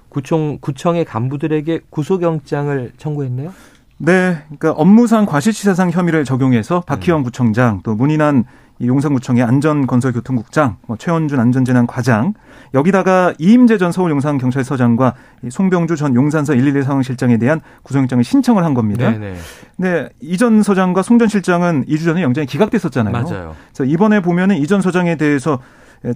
구청 0.08 0.58
구청의 0.60 1.04
간부들에게 1.04 1.80
구속영장을 1.90 2.92
청구했네요. 2.96 3.52
네, 3.99 4.42
그러니까 4.46 4.72
업무상 4.72 5.26
과실치사상 5.26 5.90
혐의를 5.90 6.25
적용해서 6.25 6.80
박희영 6.80 7.20
음. 7.20 7.25
구청장 7.25 7.80
또 7.82 7.94
문인한 7.94 8.44
용산구청의 8.82 9.42
안전건설교통국장, 9.42 10.76
뭐 10.87 10.96
최원준 10.96 11.38
안전재난 11.38 11.87
과장, 11.87 12.34
여기다가 12.72 13.34
이임재 13.38 13.78
전 13.78 13.92
서울용산경찰서장과 13.92 15.14
송병주 15.50 15.96
전 15.96 16.14
용산서 16.14 16.54
112 16.54 16.82
상황실장에 16.82 17.37
대한 17.37 17.60
구속영장을 17.82 18.22
신청을 18.25 18.64
한 18.64 18.75
겁니다. 18.75 19.10
네네. 19.10 19.34
네, 19.76 20.08
이전 20.20 20.62
서장과 20.62 21.02
송 21.02 21.18
전 21.18 21.28
실장은 21.28 21.84
2주 21.87 22.04
전에 22.04 22.22
영장이 22.22 22.46
기각됐었잖아요. 22.46 23.12
맞아요. 23.12 23.54
그래서 23.75 23.84
이번에 23.84 24.20
보면은 24.20 24.56
이전 24.56 24.80
서장에 24.80 25.16
대해서 25.16 25.58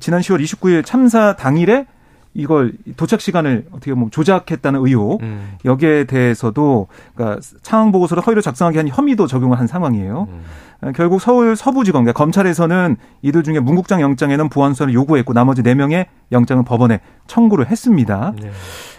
지난 0.01 0.21
10월 0.23 0.43
29일 0.43 0.85
참사 0.85 1.37
당일에 1.37 1.87
이걸 2.35 2.73
도착 2.97 3.21
시간을 3.21 3.67
어떻게 3.71 3.95
보면 3.95 4.11
조작했다는 4.11 4.85
의혹 4.85 5.23
음. 5.23 5.53
여기에 5.65 6.05
대해서도 6.05 6.89
그러니까 7.15 7.41
상황 7.63 7.93
보고서를 7.93 8.27
허위로 8.27 8.41
작성하게 8.41 8.79
한 8.79 8.89
혐의도 8.89 9.27
적용을 9.27 9.59
한 9.59 9.67
상황이에요. 9.69 10.27
음. 10.29 10.43
어, 10.83 10.93
결국 10.95 11.21
서울 11.21 11.55
서부지검 11.55 12.05
그러니까 12.05 12.19
검찰에서는 12.19 12.97
이들 13.23 13.45
중에 13.45 13.61
문국장 13.61 14.01
영장에는 14.01 14.49
보안수사를 14.49 14.93
요구했고 14.93 15.33
나머지 15.33 15.63
4명의 15.63 16.07
영장은 16.33 16.65
법원에 16.65 17.01
청구를 17.29 17.71
했습니다. 17.71 18.35
네. 18.41 18.51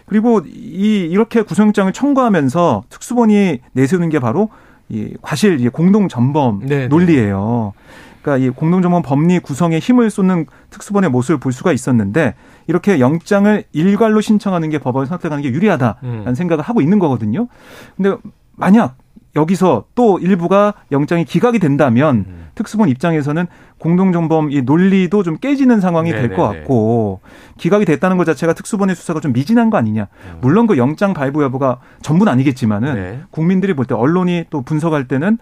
그리고 0.06 0.42
이 0.46 1.08
이렇게 1.12 1.42
구속영장을 1.42 1.92
청구하면서 1.92 2.84
특수본이 2.89 3.60
내세우는 3.74 4.10
게 4.10 4.20
바로 4.20 4.50
이 4.88 5.15
과실 5.22 5.70
공동 5.72 6.08
전범 6.08 6.62
네, 6.62 6.68
네. 6.68 6.88
논리예요. 6.88 7.74
그러니까 8.25 8.38
이 8.38 8.50
공동정범 8.50 9.03
법리 9.03 9.38
구성에 9.38 9.77
힘을 9.77 10.10
쏟는 10.10 10.48
특수본의 10.72 11.12
모습을 11.12 11.39
볼 11.39 11.53
수가 11.53 11.72
있었는데 11.72 12.34
이렇게 12.65 13.00
영장을 13.00 13.63
일괄로 13.72 14.20
신청하는 14.20 14.72
게 14.72 14.79
법원을 14.79 15.05
선택하는 15.05 15.44
게 15.44 15.50
유리하다라는 15.50 16.27
음. 16.27 16.36
생각을 16.36 16.63
하고 16.63 16.82
있는 16.82 16.98
거거든요. 16.98 17.48
근데 17.96 18.17
만약 18.55 18.98
여기서 19.36 19.86
또 19.96 20.18
일부가 20.20 20.74
영장이 20.92 21.25
기각이 21.25 21.60
된다면 21.60 22.25
음. 22.27 22.46
특수본 22.56 22.88
입장에서는 22.88 23.48
공동정범 23.80 24.50
이 24.51 24.62
논리도 24.62 25.24
좀 25.24 25.38
깨지는 25.38 25.82
상황이 25.82 26.12
될 26.12 26.30
것 26.36 26.44
같고 26.48 27.20
기각이 27.58 27.84
됐다는 27.86 28.15
것 28.18 28.24
자체가 28.25 28.54
특수본의 28.54 28.96
수사가 28.96 29.20
좀 29.20 29.34
미진한 29.34 29.70
거 29.70 29.77
아니냐. 29.77 30.04
음. 30.32 30.38
물론 30.42 30.65
그 30.68 30.77
영장 30.77 31.13
발부 31.13 31.44
여부가 31.44 31.80
전부는 32.01 32.32
아니겠지만은 32.32 32.96
네. 32.96 33.20
국민들이 33.32 33.74
볼 33.74 33.86
때 33.86 33.94
언론이 33.94 34.46
또 34.50 34.62
분석할 34.62 35.08
때는 35.08 35.38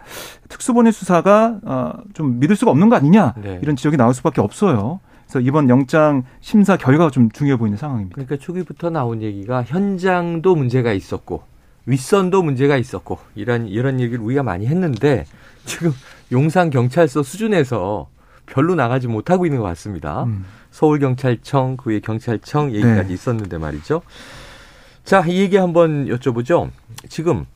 특수본의 0.48 0.92
수사가 0.92 1.58
어 1.64 1.92
좀 2.14 2.38
믿을 2.40 2.56
수가 2.56 2.70
없는 2.72 2.88
거 2.88 2.96
아니냐 2.96 3.34
네. 3.42 3.58
이런 3.62 3.76
지적이 3.76 3.96
나올 3.96 4.12
수밖에 4.14 4.40
없어요. 4.40 5.00
그래서 5.26 5.40
이번 5.40 5.68
영장 5.68 6.22
심사 6.40 6.76
결과가 6.76 7.10
좀 7.10 7.30
중요해 7.30 7.56
보이는 7.56 7.78
상황입니다. 7.78 8.14
그러니까 8.14 8.36
초기부터 8.36 8.90
나온 8.90 9.22
얘기가 9.22 9.62
현장도 9.64 10.54
문제가 10.54 10.92
있었고 10.92 11.42
윗선도 11.86 12.42
문제가 12.42 12.76
있었고 12.76 13.18
이런 13.34 13.66
이런 13.66 14.00
얘기를 14.00 14.22
우리가 14.22 14.42
많이 14.42 14.66
했는데 14.66 15.26
지금 15.66 15.92
용산 16.32 16.70
경찰서 16.70 17.22
수준에서 17.22 18.08
별로 18.46 18.74
나가지 18.74 19.08
못하고 19.08 19.46
있는 19.46 19.60
것 19.60 19.66
같습니다. 19.66 20.24
음. 20.24 20.44
서울 20.70 20.98
경찰청 20.98 21.76
그외 21.76 22.00
경찰청 22.00 22.74
얘기까지 22.74 23.08
네. 23.08 23.14
있었는데 23.14 23.58
말이죠. 23.58 24.02
자, 25.04 25.22
이 25.26 25.38
얘기 25.40 25.56
한번 25.56 26.06
여쭤보죠. 26.06 26.70
지금 27.08 27.46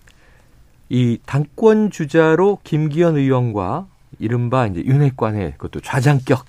이 0.88 1.18
당권 1.26 1.90
주자로 1.90 2.58
김기현 2.62 3.16
의원과 3.16 3.86
이른바 4.18 4.66
이제 4.66 4.82
윤핵관의 4.84 5.52
그것도 5.52 5.80
좌장격 5.80 6.44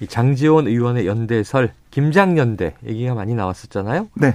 이 0.00 0.06
장재원 0.06 0.66
의원의 0.66 1.06
연대설 1.06 1.72
김장연대 1.90 2.74
얘기가 2.86 3.14
많이 3.14 3.34
나왔었잖아요. 3.34 4.08
네. 4.14 4.34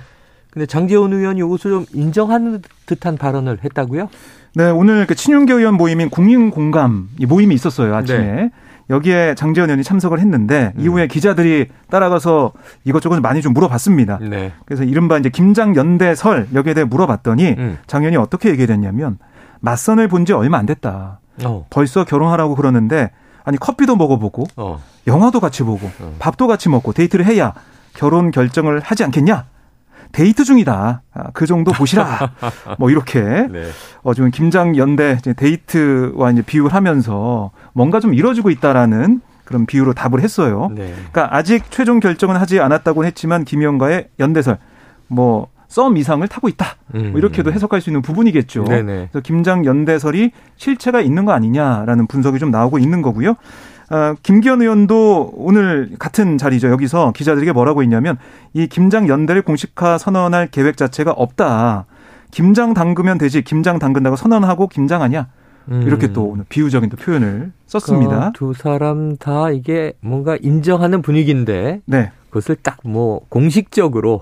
근데 0.56 0.66
장재원 0.66 1.12
의원이 1.12 1.40
이것을 1.42 1.70
좀 1.72 1.86
인정하는 1.94 2.62
듯한 2.86 3.18
발언을 3.18 3.60
했다고요? 3.66 4.08
네, 4.56 4.70
오늘 4.70 5.06
그 5.06 5.14
친윤계 5.14 5.54
의원 5.54 5.76
모임인 5.76 6.10
국민 6.10 6.50
공감 6.50 7.10
모임이 7.28 7.54
있었어요 7.54 7.94
아침에. 7.94 8.20
네. 8.20 8.52
여기에 8.90 9.36
장재원 9.36 9.70
의원이 9.70 9.84
참석을 9.84 10.20
했는데 10.20 10.72
음. 10.78 10.82
이후에 10.82 11.08
기자들이 11.08 11.68
따라가서 11.90 12.54
이것저것 12.86 13.20
많이 13.20 13.42
좀 13.42 13.54
물어봤습니다. 13.54 14.20
네. 14.22 14.54
그래서 14.64 14.86
이른바 14.86 15.18
이제 15.18 15.28
김장 15.30 15.76
연대설 15.76 16.48
여기에 16.54 16.74
대해 16.74 16.86
물어봤더니 16.86 17.56
음. 17.58 17.78
장 17.86 18.04
의원이 18.04 18.16
어떻게 18.16 18.50
얘기했냐면 18.50 19.18
맞선을 19.60 20.08
본 20.08 20.24
지 20.26 20.32
얼마 20.32 20.58
안 20.58 20.66
됐다. 20.66 21.20
어. 21.44 21.66
벌써 21.70 22.06
결혼하라고 22.06 22.56
그러는데 22.56 23.12
아니 23.44 23.58
커피도 23.58 23.98
먹어보고 23.98 24.46
어. 24.56 24.82
영화도 25.06 25.42
같이 25.42 25.64
보고 25.64 25.86
어. 26.00 26.16
밥도 26.20 26.48
같이 26.48 26.70
먹고 26.70 26.94
데이트를 26.94 27.26
해야 27.26 27.54
결혼 27.94 28.32
결정을 28.32 28.80
하지 28.80 29.04
않겠냐? 29.04 29.46
데이트 30.12 30.44
중이다. 30.44 31.02
아, 31.14 31.24
그 31.34 31.46
정도 31.46 31.72
보시라. 31.72 32.32
뭐 32.80 32.90
이렇게 32.90 33.22
네. 33.22 33.66
어 34.04 34.14
지금 34.14 34.32
김장 34.32 34.76
연대 34.78 35.18
데이트와 35.18 36.32
이제 36.32 36.42
비유를 36.42 36.74
하면서 36.74 37.52
뭔가 37.74 38.00
좀 38.00 38.14
이뤄지고 38.14 38.50
있다라는 38.50 39.22
그런 39.44 39.66
비유로 39.66 39.94
답을 39.94 40.22
했어요. 40.22 40.70
네. 40.74 40.94
그러니까 41.12 41.36
아직 41.36 41.70
최종 41.70 42.00
결정은 42.00 42.36
하지 42.38 42.60
않았다고 42.60 43.06
했지만 43.06 43.46
김 43.46 43.59
의원과의 43.59 44.10
연대설 44.20 44.58
뭐 45.08 45.56
썸 45.68 45.98
이상을 45.98 46.26
타고 46.28 46.48
있다. 46.48 46.78
음. 46.96 47.12
뭐 47.12 47.20
이렇게도 47.20 47.52
해석할 47.52 47.82
수 47.82 47.90
있는 47.90 48.02
부분이겠죠. 48.02 48.64
네네. 48.64 49.10
그래서 49.12 49.20
김장 49.22 49.66
연대설이 49.66 50.32
실체가 50.56 51.02
있는 51.02 51.26
거 51.26 51.34
아니냐라는 51.34 52.08
분석이 52.08 52.40
좀 52.40 52.52
나오고 52.52 52.80
있는 52.80 53.02
거고요. 53.02 53.36
어, 53.90 54.16
김기현 54.24 54.62
의원도 54.62 55.34
오늘 55.36 55.92
같은 56.00 56.38
자리죠. 56.38 56.70
여기서 56.70 57.12
기자들에게 57.16 57.52
뭐라고 57.52 57.84
했냐면 57.84 58.18
이 58.54 58.68
김장 58.68 59.08
연대를 59.08 59.42
공식화 59.44 59.98
선언할 59.98 60.48
계획 60.48 60.78
자체가 60.78 61.12
없다. 61.12 61.86
김장 62.32 62.74
담그면 62.74 63.18
되지 63.18 63.44
김장 63.44 63.80
담근다고 63.80 64.16
선언하고 64.16 64.68
김장하냐 64.68 65.28
음. 65.72 65.82
이렇게 65.84 66.12
또 66.12 66.26
오늘 66.26 66.46
비유적인 66.50 66.90
또 66.90 66.98
표현을 66.98 67.52
썼습니다. 67.68 68.32
그두 68.34 68.54
사람 68.54 69.16
다 69.18 69.52
이게 69.52 69.94
뭔가 70.02 70.38
인정하는 70.42 71.02
분위기인데 71.02 71.82
네. 71.86 72.12
그것을 72.30 72.56
딱 72.56 72.78
뭐 72.84 73.22
공식적으로 73.30 74.22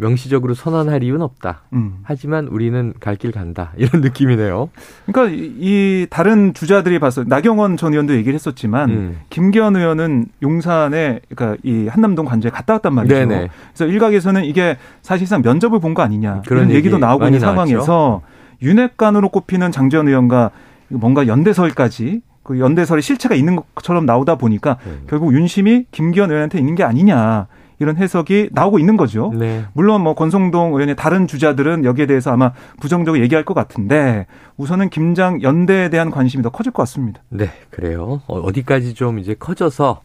명시적으로 0.00 0.54
선언할 0.54 1.02
이유는 1.02 1.22
없다. 1.22 1.62
음. 1.72 1.98
하지만 2.02 2.46
우리는 2.48 2.92
갈 3.00 3.16
길 3.16 3.32
간다. 3.32 3.72
이런 3.76 4.00
느낌이네요. 4.00 4.70
그러니까 5.06 5.36
이 5.58 6.06
다른 6.08 6.54
주자들이 6.54 6.98
봤어. 6.98 7.24
나경원 7.26 7.76
전 7.76 7.92
의원도 7.92 8.14
얘기를 8.14 8.34
했었지만 8.34 8.90
음. 8.90 9.18
김기현 9.30 9.76
의원은 9.76 10.26
용산에 10.42 11.20
그러니까 11.28 11.60
이 11.62 11.86
한남동 11.88 12.24
관저에 12.24 12.50
갔다 12.50 12.72
왔단 12.74 12.94
말이죠. 12.94 13.14
네네. 13.14 13.48
그래서 13.74 13.86
일각에서는 13.86 14.44
이게 14.44 14.76
사실상 15.02 15.42
면접을 15.42 15.78
본 15.80 15.90
거 15.94 16.02
아니냐 16.02 16.42
그런 16.46 16.64
얘기 16.70 16.76
얘기도 16.76 16.98
나오고 16.98 17.24
있는 17.26 17.40
상황에서 17.40 18.22
윤핵관으로 18.62 19.28
꼽히는 19.30 19.72
장재현 19.72 20.06
의원과 20.08 20.50
뭔가 20.88 21.26
연대설까지 21.26 22.22
그 22.42 22.58
연대설의 22.58 23.02
실체가 23.02 23.34
있는 23.34 23.58
것처럼 23.74 24.06
나오다 24.06 24.36
보니까 24.36 24.78
네. 24.84 24.92
결국 25.08 25.34
윤심이 25.34 25.86
김기현 25.90 26.30
의원한테 26.30 26.58
있는 26.58 26.74
게 26.74 26.84
아니냐. 26.84 27.46
이런 27.80 27.96
해석이 27.96 28.50
나오고 28.52 28.78
있는 28.78 28.98
거죠. 28.98 29.32
네. 29.34 29.64
물론 29.72 30.02
뭐 30.02 30.14
권성동 30.14 30.74
의원의 30.74 30.96
다른 30.96 31.26
주자들은 31.26 31.86
여기에 31.86 32.06
대해서 32.06 32.30
아마 32.30 32.52
부정적으로 32.78 33.22
얘기할 33.22 33.44
것 33.44 33.54
같은데 33.54 34.26
우선은 34.58 34.90
김장 34.90 35.42
연대에 35.42 35.88
대한 35.88 36.10
관심이 36.10 36.42
더 36.42 36.50
커질 36.50 36.72
것 36.72 36.82
같습니다. 36.82 37.22
네, 37.30 37.50
그래요. 37.70 38.20
어, 38.26 38.38
어디까지 38.38 38.92
좀 38.92 39.18
이제 39.18 39.34
커져서 39.34 40.02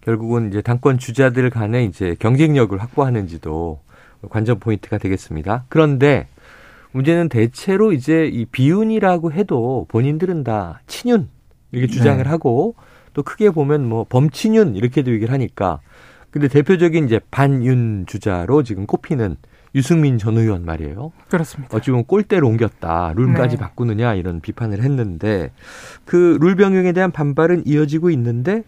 결국은 0.00 0.48
이제 0.48 0.60
당권 0.60 0.98
주자들 0.98 1.48
간에 1.50 1.84
이제 1.84 2.16
경쟁력을 2.18 2.76
확보하는지도 2.76 3.80
관전 4.28 4.58
포인트가 4.58 4.98
되겠습니다. 4.98 5.66
그런데 5.68 6.26
문제는 6.90 7.28
대체로 7.28 7.92
이제 7.92 8.26
이 8.26 8.44
비윤이라고 8.44 9.32
해도 9.32 9.86
본인들은 9.88 10.42
다 10.42 10.80
친윤 10.88 11.28
이렇게 11.70 11.92
주장을 11.92 12.22
네. 12.22 12.28
하고 12.28 12.74
또 13.12 13.22
크게 13.22 13.50
보면 13.50 13.88
뭐 13.88 14.04
범친윤 14.08 14.74
이렇게도 14.74 15.12
얘기를 15.12 15.32
하니까 15.32 15.80
근데 16.34 16.48
대표적인 16.48 17.04
이제 17.04 17.20
반윤 17.30 18.06
주자로 18.08 18.64
지금 18.64 18.86
꼽히는 18.86 19.36
유승민 19.76 20.18
전 20.18 20.36
의원 20.36 20.64
말이에요. 20.64 21.12
그렇습니다. 21.28 21.76
어찌 21.76 21.92
보면 21.92 22.06
꼴대로 22.06 22.48
옮겼다. 22.48 23.12
룰까지 23.14 23.54
네. 23.56 23.60
바꾸느냐 23.62 24.14
이런 24.14 24.40
비판을 24.40 24.82
했는데 24.82 25.52
그 26.04 26.36
룰 26.40 26.56
변경에 26.56 26.90
대한 26.90 27.12
반발은 27.12 27.68
이어지고 27.68 28.10
있는데 28.10 28.64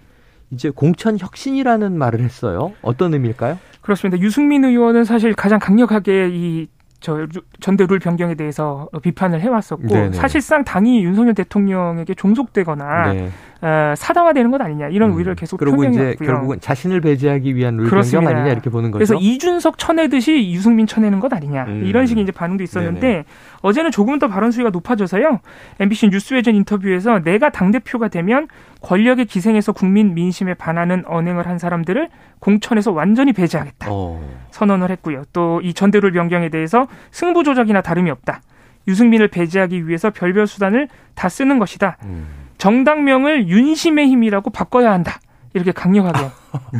이제 0.52 0.70
공천 0.70 1.18
혁신이라는 1.18 1.99
말을 1.99 2.20
했어요. 2.20 2.73
어떤 2.82 3.12
의미일까요? 3.14 3.58
그렇습니다. 3.80 4.23
유승민 4.23 4.64
의원은 4.64 5.02
사실 5.02 5.35
가장 5.35 5.58
강력하게 5.58 6.28
이 6.30 6.68
저 7.00 7.26
전대 7.60 7.86
룰 7.86 7.98
변경에 7.98 8.34
대해서 8.34 8.88
비판을 9.02 9.40
해왔었고 9.40 9.86
네네. 9.86 10.12
사실상 10.12 10.64
당이 10.64 11.04
윤석열 11.04 11.34
대통령에게 11.34 12.14
종속되거나 12.14 13.12
네. 13.12 13.30
어, 13.62 13.94
사당화되는 13.96 14.50
것 14.50 14.60
아니냐 14.60 14.88
이런 14.88 15.10
음. 15.10 15.16
우려를 15.16 15.34
계속 15.34 15.56
그리고 15.56 15.84
이제 15.84 16.14
결국은 16.22 16.60
자신을 16.60 17.00
배제하기 17.00 17.54
위한 17.56 17.76
룰 17.76 17.88
그렇습니다. 17.88 18.20
변경 18.20 18.36
아니냐 18.36 18.52
이렇게 18.52 18.70
보는 18.70 18.90
거죠. 18.90 18.98
그래서 18.98 19.14
이준석 19.14 19.78
쳐내듯이 19.78 20.52
유승민 20.52 20.86
쳐내는 20.86 21.20
것 21.20 21.32
아니냐 21.32 21.64
음. 21.64 21.82
이런 21.84 22.06
식의 22.06 22.22
이제 22.22 22.32
반응도 22.32 22.62
있었는데 22.64 23.00
네네. 23.00 23.24
어제는 23.62 23.90
조금 23.90 24.18
더 24.18 24.28
발언 24.28 24.50
수위가 24.50 24.70
높아져서요. 24.70 25.40
MBC 25.80 26.08
뉴스외전 26.08 26.54
인터뷰에서 26.54 27.20
내가 27.20 27.50
당 27.50 27.70
대표가 27.70 28.08
되면 28.08 28.48
권력의 28.82 29.26
기생에서 29.26 29.72
국민 29.72 30.14
민심에 30.14 30.54
반하는 30.54 31.04
언행을 31.06 31.46
한 31.46 31.58
사람들을 31.58 32.08
공천에서 32.38 32.92
완전히 32.92 33.32
배제하겠다 33.32 33.88
어. 33.90 34.20
선언을 34.50 34.90
했고요. 34.90 35.25
또 35.32 35.60
이 35.62 35.72
전대룰 35.75 36.12
변경에 36.12 36.48
대해서 36.48 36.86
승부 37.10 37.42
조작이나 37.42 37.80
다름이 37.80 38.10
없다. 38.10 38.40
유승민을 38.88 39.28
배제하기 39.28 39.88
위해서 39.88 40.10
별별 40.10 40.46
수단을 40.46 40.88
다 41.14 41.28
쓰는 41.28 41.58
것이다. 41.58 41.96
음. 42.04 42.26
정당명을 42.58 43.48
윤심의 43.48 44.06
힘이라고 44.08 44.50
바꿔야 44.50 44.92
한다. 44.92 45.18
이렇게 45.56 45.72
강력하게 45.72 46.30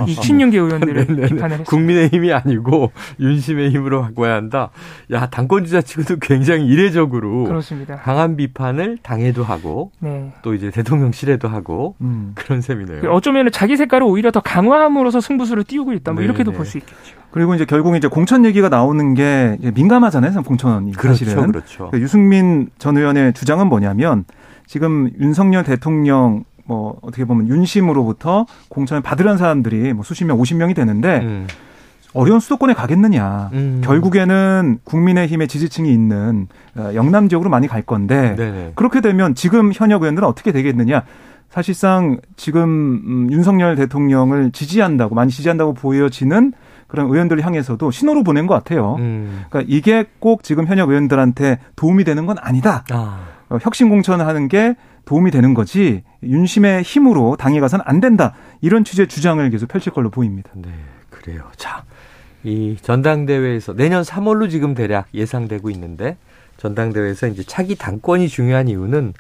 이 0.07 0.15
친윤계 0.15 0.59
의원들을 0.59 1.07
비판을 1.07 1.27
했습니다. 1.31 1.65
국민의힘이 1.65 2.33
아니고 2.33 2.93
윤심의 3.19 3.71
힘으로 3.71 4.03
바꿔야 4.03 4.35
한다. 4.35 4.71
야 5.11 5.27
당권 5.27 5.65
주자 5.65 5.81
치고도 5.81 6.17
굉장히 6.21 6.67
이례적으로 6.67 7.45
그렇습니다. 7.45 7.97
강한 7.97 8.37
비판을 8.37 8.99
당에도 9.03 9.43
하고 9.45 9.91
네. 10.01 10.33
또 10.43 10.55
이제 10.55 10.71
대통령실에도 10.71 11.49
하고 11.49 11.97
음. 12.01 12.33
그런 12.35 12.61
셈이네요. 12.61 13.01
그 13.01 13.11
어쩌면 13.11 13.51
자기 13.51 13.77
색깔을 13.77 14.07
오히려 14.07 14.31
더 14.31 14.41
강화함으로써 14.41 15.21
승부수를 15.21 15.65
띄우고 15.65 15.93
있다. 15.95 16.13
뭐 16.13 16.23
이렇게도 16.23 16.53
볼 16.53 16.67
수 16.67 16.79
있겠죠. 16.79 17.17
그리고 17.31 17.55
이제 17.55 17.65
결국 17.65 17.97
이제 17.97 18.09
공천 18.09 18.45
얘기가 18.45 18.69
나오는 18.69 19.15
게 19.15 19.59
민감하잖아요. 19.75 20.43
공천이 20.43 20.93
그렇죠, 20.93 21.25
사실은. 21.25 21.47
그렇죠. 21.53 21.77
그러니까 21.91 21.99
유승민 22.01 22.71
전 22.79 22.97
의원의 22.97 23.35
주장은 23.35 23.69
뭐냐면 23.69 24.25
지금 24.67 25.11
윤석열 25.21 25.63
대통령 25.63 26.45
뭐 26.67 26.99
어떻게 27.03 27.25
보면 27.25 27.49
윤심으로부터 27.49 28.47
공천을 28.69 29.03
받으려는 29.03 29.39
사람들이 29.39 29.93
뭐 29.93 30.03
수십 30.05 30.25
명, 30.25 30.39
오십 30.39 30.57
명이 30.57 30.75
되는데 30.75 31.21
음. 31.23 31.47
어려운 32.13 32.41
수도권에 32.41 32.75
가겠느냐. 32.75 33.51
음. 33.53 33.81
결국에는 33.85 34.79
국민의힘의 34.85 35.49
지지층이 35.49 35.93
있는 35.93 36.49
어, 36.77 36.91
영남 36.95 37.29
지역으로 37.29 37.51
많이 37.51 37.69
갈 37.69 37.83
건데 37.83 38.35
네네. 38.37 38.73
그렇게 38.75 39.01
되면 39.01 39.35
지금 39.35 39.71
현역 39.75 40.03
의원들은 40.03 40.27
어떻게 40.27 40.53
되겠느냐. 40.53 41.05
사실상 41.51 42.19
지금 42.37 42.65
음, 42.65 43.29
윤석열 43.31 43.77
대통령을 43.77 44.51
지지한다고 44.51 45.15
많이 45.15 45.31
지지한다고 45.31 45.75
보여지는 45.75 46.53
그런 46.87 47.07
의원들 47.07 47.45
향해서도 47.45 47.91
신호로 47.91 48.25
보낸 48.25 48.47
것 48.47 48.55
같아요. 48.55 48.97
음. 48.99 49.45
그러니까 49.49 49.73
이게 49.73 50.07
꼭 50.19 50.43
지금 50.43 50.67
현역 50.67 50.89
의원들한테 50.89 51.59
도움이 51.77 52.05
되는 52.05 52.27
건 52.27 52.37
아니다. 52.41 52.85
아. 52.91 53.21
어, 53.49 53.59
혁신 53.61 53.89
공천을 53.89 54.27
하는 54.27 54.49
게 54.49 54.75
도움이 55.07 55.31
되는 55.31 55.55
거지 55.55 56.03
윤심의 56.23 56.83
힘으로 56.83 57.37
당에 57.37 57.61
가서는 57.61 57.85
안 57.87 58.01
된다. 58.01 58.35
이런 58.61 58.85
취지의 58.85 59.09
주장을 59.09 59.49
계속 59.51 59.69
펼칠 59.69 59.93
걸로 59.93 60.11
보입니다. 60.11 60.51
네, 60.55 60.69
그래요. 61.09 61.49
자, 61.57 61.85
이 62.45 62.77
전당대회에서 62.83 63.75
내년 63.75 64.03
3월로 64.03 64.51
지금 64.51 64.75
대략 64.75 65.07
예상되고 65.15 65.71
있는데 65.71 66.17
전당대회에서 66.59 67.29
이제 67.29 67.45
차기 67.45 67.77
당권이 67.77 68.29
중요한 68.29 68.69
이유는 68.69 69.15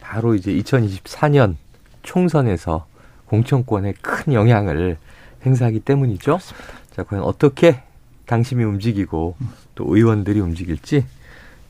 바로 0.00 0.34
이제 0.34 0.52
2024년 0.52 1.56
총선에서 2.02 2.86
공천권에 3.26 3.94
큰 4.00 4.32
영향을 4.34 4.96
행사하기 5.44 5.80
때문이죠. 5.80 6.24
그렇습니다. 6.24 6.68
자, 6.94 7.02
과연 7.02 7.24
어떻게 7.24 7.82
당심이 8.26 8.62
움직이고 8.62 9.34
또 9.74 9.96
의원들이 9.96 10.38
움직일지 10.38 11.04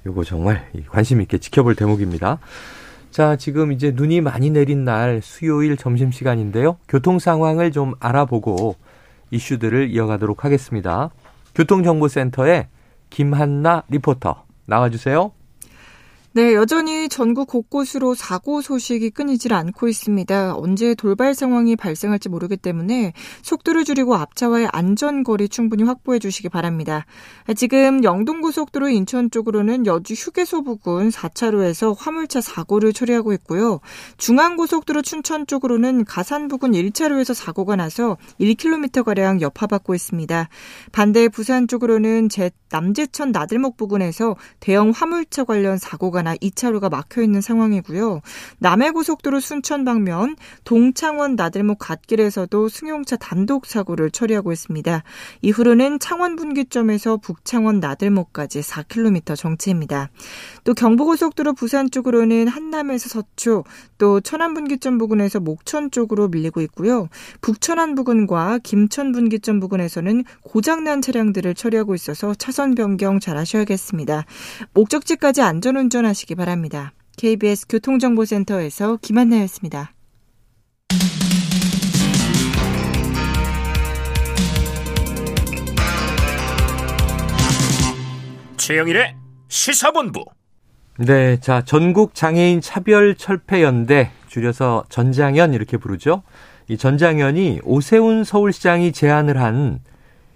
요거 0.05 0.25
정말 0.25 0.69
관심 0.89 1.23
있게 1.23 1.39
지켜볼 1.39 1.75
대목입니다. 1.75 2.39
자, 3.13 3.37
지금 3.37 3.73
이제 3.73 3.93
눈이 3.95 4.23
많이 4.23 4.49
내린 4.49 4.85
날 4.85 5.21
수요일 5.23 5.77
점심시간인데요. 5.77 6.79
교통 6.89 7.19
상황을 7.19 7.71
좀 7.71 7.93
알아보고 8.01 8.77
이슈들을 9.31 9.91
이어가도록 9.91 10.47
하겠습니다. 10.47 11.11
교통정보센터의 11.55 12.69
김한나 13.11 13.83
리포터 13.91 14.45
나와주세요. 14.65 15.31
네, 16.35 16.55
여전히 16.55 17.11
전국 17.11 17.47
곳곳으로 17.47 18.15
사고 18.15 18.63
소식이 18.63 19.11
끊이질 19.11 19.53
않고 19.53 19.87
있습니다. 19.87 20.55
언제 20.57 20.95
돌발 20.95 21.35
상황이 21.35 21.77
발생할지 21.77 22.31
모르기 22.31 22.57
때문에 22.57 23.13
속도를 23.43 23.85
줄이고 23.85 24.15
앞차와의 24.15 24.71
안전거리 24.73 25.51
충분히 25.51 25.83
확보해 25.83 26.19
주시기 26.19 26.49
바랍니다. 26.49 27.05
지금 27.55 28.03
영동고속도로 28.03 28.89
인천 28.89 29.31
쪽으로는 29.31 29.85
여주 29.85 30.15
휴게소 30.15 30.63
부근 30.63 31.11
4차로에서 31.11 31.95
화물차 31.99 32.41
사고를 32.41 32.95
처리하고 32.95 33.35
있고요. 33.35 33.81
중앙고속도로 34.17 35.03
춘천 35.03 35.47
쪽으로는 35.47 36.07
가산 36.07 36.49
부근 36.49 36.73
1차로에서 36.73 37.35
사고가 37.35 37.77
나서 37.77 38.17
1km가량 38.41 39.43
여파받고 39.43 39.95
있습니다. 39.95 40.49
반대 40.93 41.29
부산 41.29 41.69
쪽으로는 41.69 42.31
제 42.31 42.51
남제천 42.71 43.33
나들목 43.33 43.77
부근에서 43.77 44.37
대형 44.61 44.93
화물차 44.93 45.45
관련 45.45 45.77
사고가 45.77 46.22
나 46.23 46.35
2차로가 46.37 46.91
막혀 46.91 47.23
있는 47.23 47.41
상황이고요. 47.41 48.21
남해고속도로 48.59 49.41
순천 49.41 49.85
방면 49.85 50.37
동창원 50.65 51.37
나들목 51.37 51.79
갓길에서도 51.79 52.69
승용차 52.69 53.17
단독 53.17 53.67
사고를 53.67 54.11
처리하고 54.11 54.53
있습니다. 54.53 55.03
이후로는 55.43 55.99
창원 55.99 56.37
분기점에서 56.37 57.19
북창원 57.19 57.81
나들목까지 57.81 58.61
4km 58.61 59.37
정체입니다. 59.37 60.11
또 60.65 60.75
경부고속도로 60.75 61.55
부산 61.55 61.91
쪽으로는 61.91 62.49
한남에서 62.49 63.09
서초, 63.09 63.65
또 63.99 64.21
천안 64.21 64.55
분기점 64.55 64.99
부근에서 64.99 65.41
목천 65.41 65.91
쪽으로 65.91 66.29
밀리고 66.29 66.61
있고요. 66.63 67.09
북천안 67.41 67.95
부근과 67.95 68.59
김천 68.63 69.13
분기점 69.13 69.61
부근에서는 69.61 70.25
고장난 70.43 71.03
차량들을 71.03 71.55
처리하고 71.55 71.95
있어서 71.95 72.35
차선 72.35 72.75
변경 72.75 73.21
잘 73.21 73.37
하셔야겠습니다. 73.37 74.25
목적지까지 74.75 75.43
안전 75.43 75.77
운전 75.77 76.05
하시기 76.07 76.35
바랍니다. 76.35 76.93
KBS 77.17 77.67
교통정보센터에서 77.69 78.99
김한나였습니다. 79.03 79.93
최영일의 88.57 89.17
시사본부. 89.49 90.25
네, 90.99 91.41
자 91.41 91.63
전국 91.65 92.15
장애인 92.15 92.61
차별 92.61 93.15
철폐 93.15 93.63
연대 93.63 94.11
줄여서 94.29 94.85
전장연 94.91 95.55
이렇게 95.55 95.79
부르죠. 95.79 96.23
이 96.69 96.77
전장연이 96.77 97.61
오세훈 97.65 98.25
서울시장이 98.25 98.93
제안을 98.93 99.41
한 99.41 99.81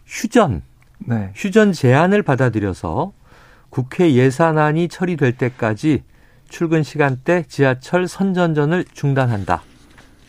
휴전, 0.07 0.63
네. 0.99 1.31
휴전 1.35 1.73
제안을 1.73 2.23
받아들여서 2.23 3.13
국회 3.69 4.15
예산안이 4.15 4.89
처리될 4.89 5.37
때까지 5.37 6.03
출근 6.49 6.83
시간대 6.83 7.45
지하철 7.49 8.09
선전전을 8.09 8.87
중단한다. 8.93 9.63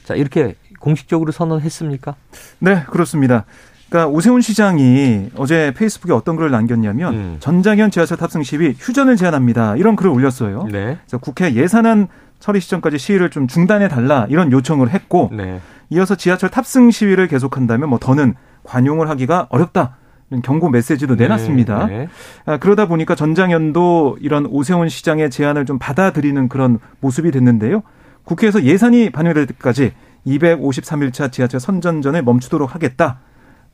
자, 0.03 0.15
이렇게 0.15 0.55
공식적으로 0.79 1.31
선언했습니까? 1.31 2.15
네, 2.59 2.83
그렇습니다. 2.89 3.45
그러니까 3.89 4.13
오세훈 4.13 4.41
시장이 4.41 5.29
어제 5.35 5.73
페이스북에 5.75 6.13
어떤 6.13 6.35
글을 6.35 6.51
남겼냐면 6.51 7.13
음. 7.13 7.37
전장현 7.39 7.91
지하철 7.91 8.17
탑승 8.17 8.43
시위 8.43 8.75
휴전을 8.77 9.15
제안합니다. 9.15 9.77
이런 9.77 9.95
글을 9.95 10.11
올렸어요. 10.11 10.67
네. 10.71 10.97
그래서 11.01 11.17
국회 11.19 11.53
예산안 11.53 12.07
처리 12.39 12.59
시점까지 12.59 12.97
시위를 12.97 13.29
좀 13.29 13.47
중단해 13.47 13.87
달라 13.87 14.27
이런 14.29 14.51
요청을 14.51 14.89
했고 14.89 15.29
네. 15.31 15.61
이어서 15.89 16.15
지하철 16.15 16.49
탑승 16.49 16.91
시위를 16.91 17.27
계속한다면 17.27 17.89
뭐 17.89 17.97
더는 17.99 18.35
관용을 18.63 19.09
하기가 19.09 19.47
어렵다. 19.49 19.95
이런 20.29 20.41
경고 20.41 20.69
메시지도 20.69 21.15
네, 21.15 21.23
내놨습니다. 21.23 21.85
네. 21.85 22.09
아, 22.45 22.57
그러다 22.57 22.87
보니까 22.87 23.15
전장현도 23.15 24.17
이런 24.19 24.45
오세훈 24.45 24.89
시장의 24.89 25.29
제안을 25.29 25.65
좀 25.65 25.79
받아들이는 25.79 26.49
그런 26.49 26.79
모습이 26.99 27.31
됐는데요. 27.31 27.83
국회에서 28.25 28.63
예산이 28.63 29.09
반영될 29.11 29.45
때까지 29.47 29.93
253일차 30.27 31.31
지하철 31.31 31.61
선전전을 31.61 32.23
멈추도록 32.23 32.75
하겠다. 32.75 33.19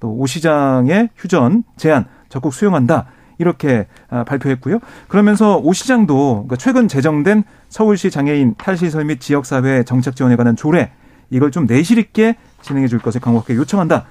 또 0.03 0.09
오 0.09 0.27
시장의 0.27 1.09
휴전 1.15 1.63
제안 1.77 2.05
적극 2.27 2.53
수용한다. 2.53 3.05
이렇게 3.39 3.87
아, 4.09 4.23
발표했고요. 4.25 4.79
그러면서 5.07 5.57
오 5.57 5.71
시장도 5.73 6.33
그러니까 6.45 6.57
최근 6.57 6.87
제정된 6.87 7.43
서울시 7.69 8.11
장애인 8.11 8.55
탈시설 8.57 9.05
및 9.05 9.19
지역사회 9.21 9.83
정책 9.83 10.15
지원에 10.15 10.35
관한 10.35 10.55
조례 10.55 10.91
이걸 11.29 11.49
좀 11.51 11.65
내실 11.65 11.97
있게 11.97 12.35
진행해 12.61 12.87
줄 12.87 12.99
것을 12.99 13.21
강력하게 13.21 13.55
요청한다. 13.55 14.05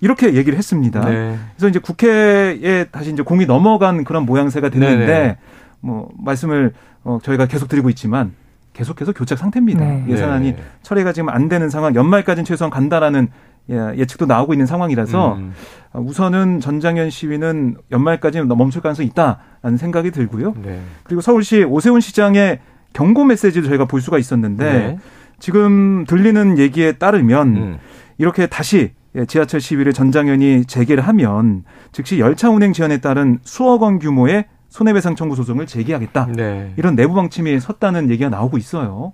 이렇게 0.00 0.34
얘기를 0.34 0.58
했습니다. 0.58 1.04
네. 1.04 1.38
그래서 1.54 1.68
이제 1.68 1.78
국회에 1.78 2.84
다시 2.90 3.12
이제 3.12 3.22
공이 3.22 3.46
넘어간 3.46 4.04
그런 4.04 4.26
모양새가 4.26 4.68
됐는데 4.68 5.06
네네. 5.06 5.36
뭐 5.80 6.10
말씀을 6.18 6.72
어 7.04 7.18
저희가 7.22 7.46
계속 7.46 7.68
드리고 7.68 7.88
있지만 7.90 8.34
계속해서 8.72 9.12
교착 9.12 9.38
상태입니다. 9.38 9.80
네. 9.84 10.04
예산안이 10.08 10.52
네. 10.52 10.62
처리가 10.82 11.12
지금 11.12 11.28
안 11.28 11.48
되는 11.48 11.70
상황, 11.70 11.94
연말까지는 11.94 12.44
최소한 12.44 12.70
간다라는 12.70 13.28
예, 13.70 13.94
예측도 13.96 14.26
나오고 14.26 14.54
있는 14.54 14.66
상황이라서 14.66 15.34
음. 15.34 15.52
우선은 15.94 16.60
전장현 16.60 17.10
시위는 17.10 17.76
연말까지는 17.90 18.48
멈출 18.48 18.82
가능성이 18.82 19.08
있다라는 19.08 19.76
생각이 19.78 20.10
들고요. 20.10 20.54
네. 20.62 20.80
그리고 21.04 21.20
서울시 21.20 21.64
오세훈 21.64 22.00
시장의 22.00 22.60
경고 22.92 23.24
메시지도 23.24 23.66
저희가 23.68 23.86
볼 23.86 24.00
수가 24.00 24.18
있었는데 24.18 24.64
네. 24.64 24.98
지금 25.38 26.04
들리는 26.06 26.58
얘기에 26.58 26.92
따르면 26.92 27.56
음. 27.56 27.78
이렇게 28.18 28.46
다시 28.46 28.92
지하철 29.28 29.60
시위를 29.60 29.92
전장현이 29.92 30.66
재개를 30.66 31.06
하면 31.08 31.64
즉시 31.92 32.18
열차 32.20 32.50
운행 32.50 32.72
지연에 32.72 32.98
따른 32.98 33.38
수억 33.42 33.82
원 33.82 33.98
규모의 33.98 34.46
손해배상 34.68 35.16
청구 35.16 35.36
소송을 35.36 35.66
제기하겠다. 35.66 36.28
네. 36.34 36.72
이런 36.76 36.96
내부 36.96 37.14
방침이 37.14 37.58
섰다는 37.60 38.10
얘기가 38.10 38.28
나오고 38.28 38.58
있어요. 38.58 39.12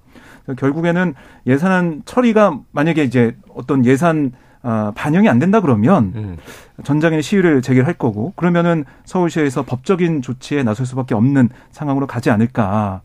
결국에는 0.56 1.14
예산안 1.46 2.02
처리가 2.04 2.60
만약에 2.72 3.04
이제 3.04 3.36
어떤 3.54 3.84
예산 3.84 4.32
어, 4.64 4.92
반영이 4.94 5.28
안 5.28 5.40
된다 5.40 5.60
그러면 5.60 6.12
음. 6.14 6.36
전장의 6.84 7.22
시위를 7.22 7.62
재개할 7.62 7.94
거고 7.94 8.32
그러면은 8.36 8.84
서울시에서 9.04 9.64
법적인 9.64 10.22
조치에 10.22 10.62
나설 10.62 10.86
수밖에 10.86 11.14
없는 11.14 11.48
상황으로 11.72 12.06
가지 12.06 12.30
않을까. 12.30 13.02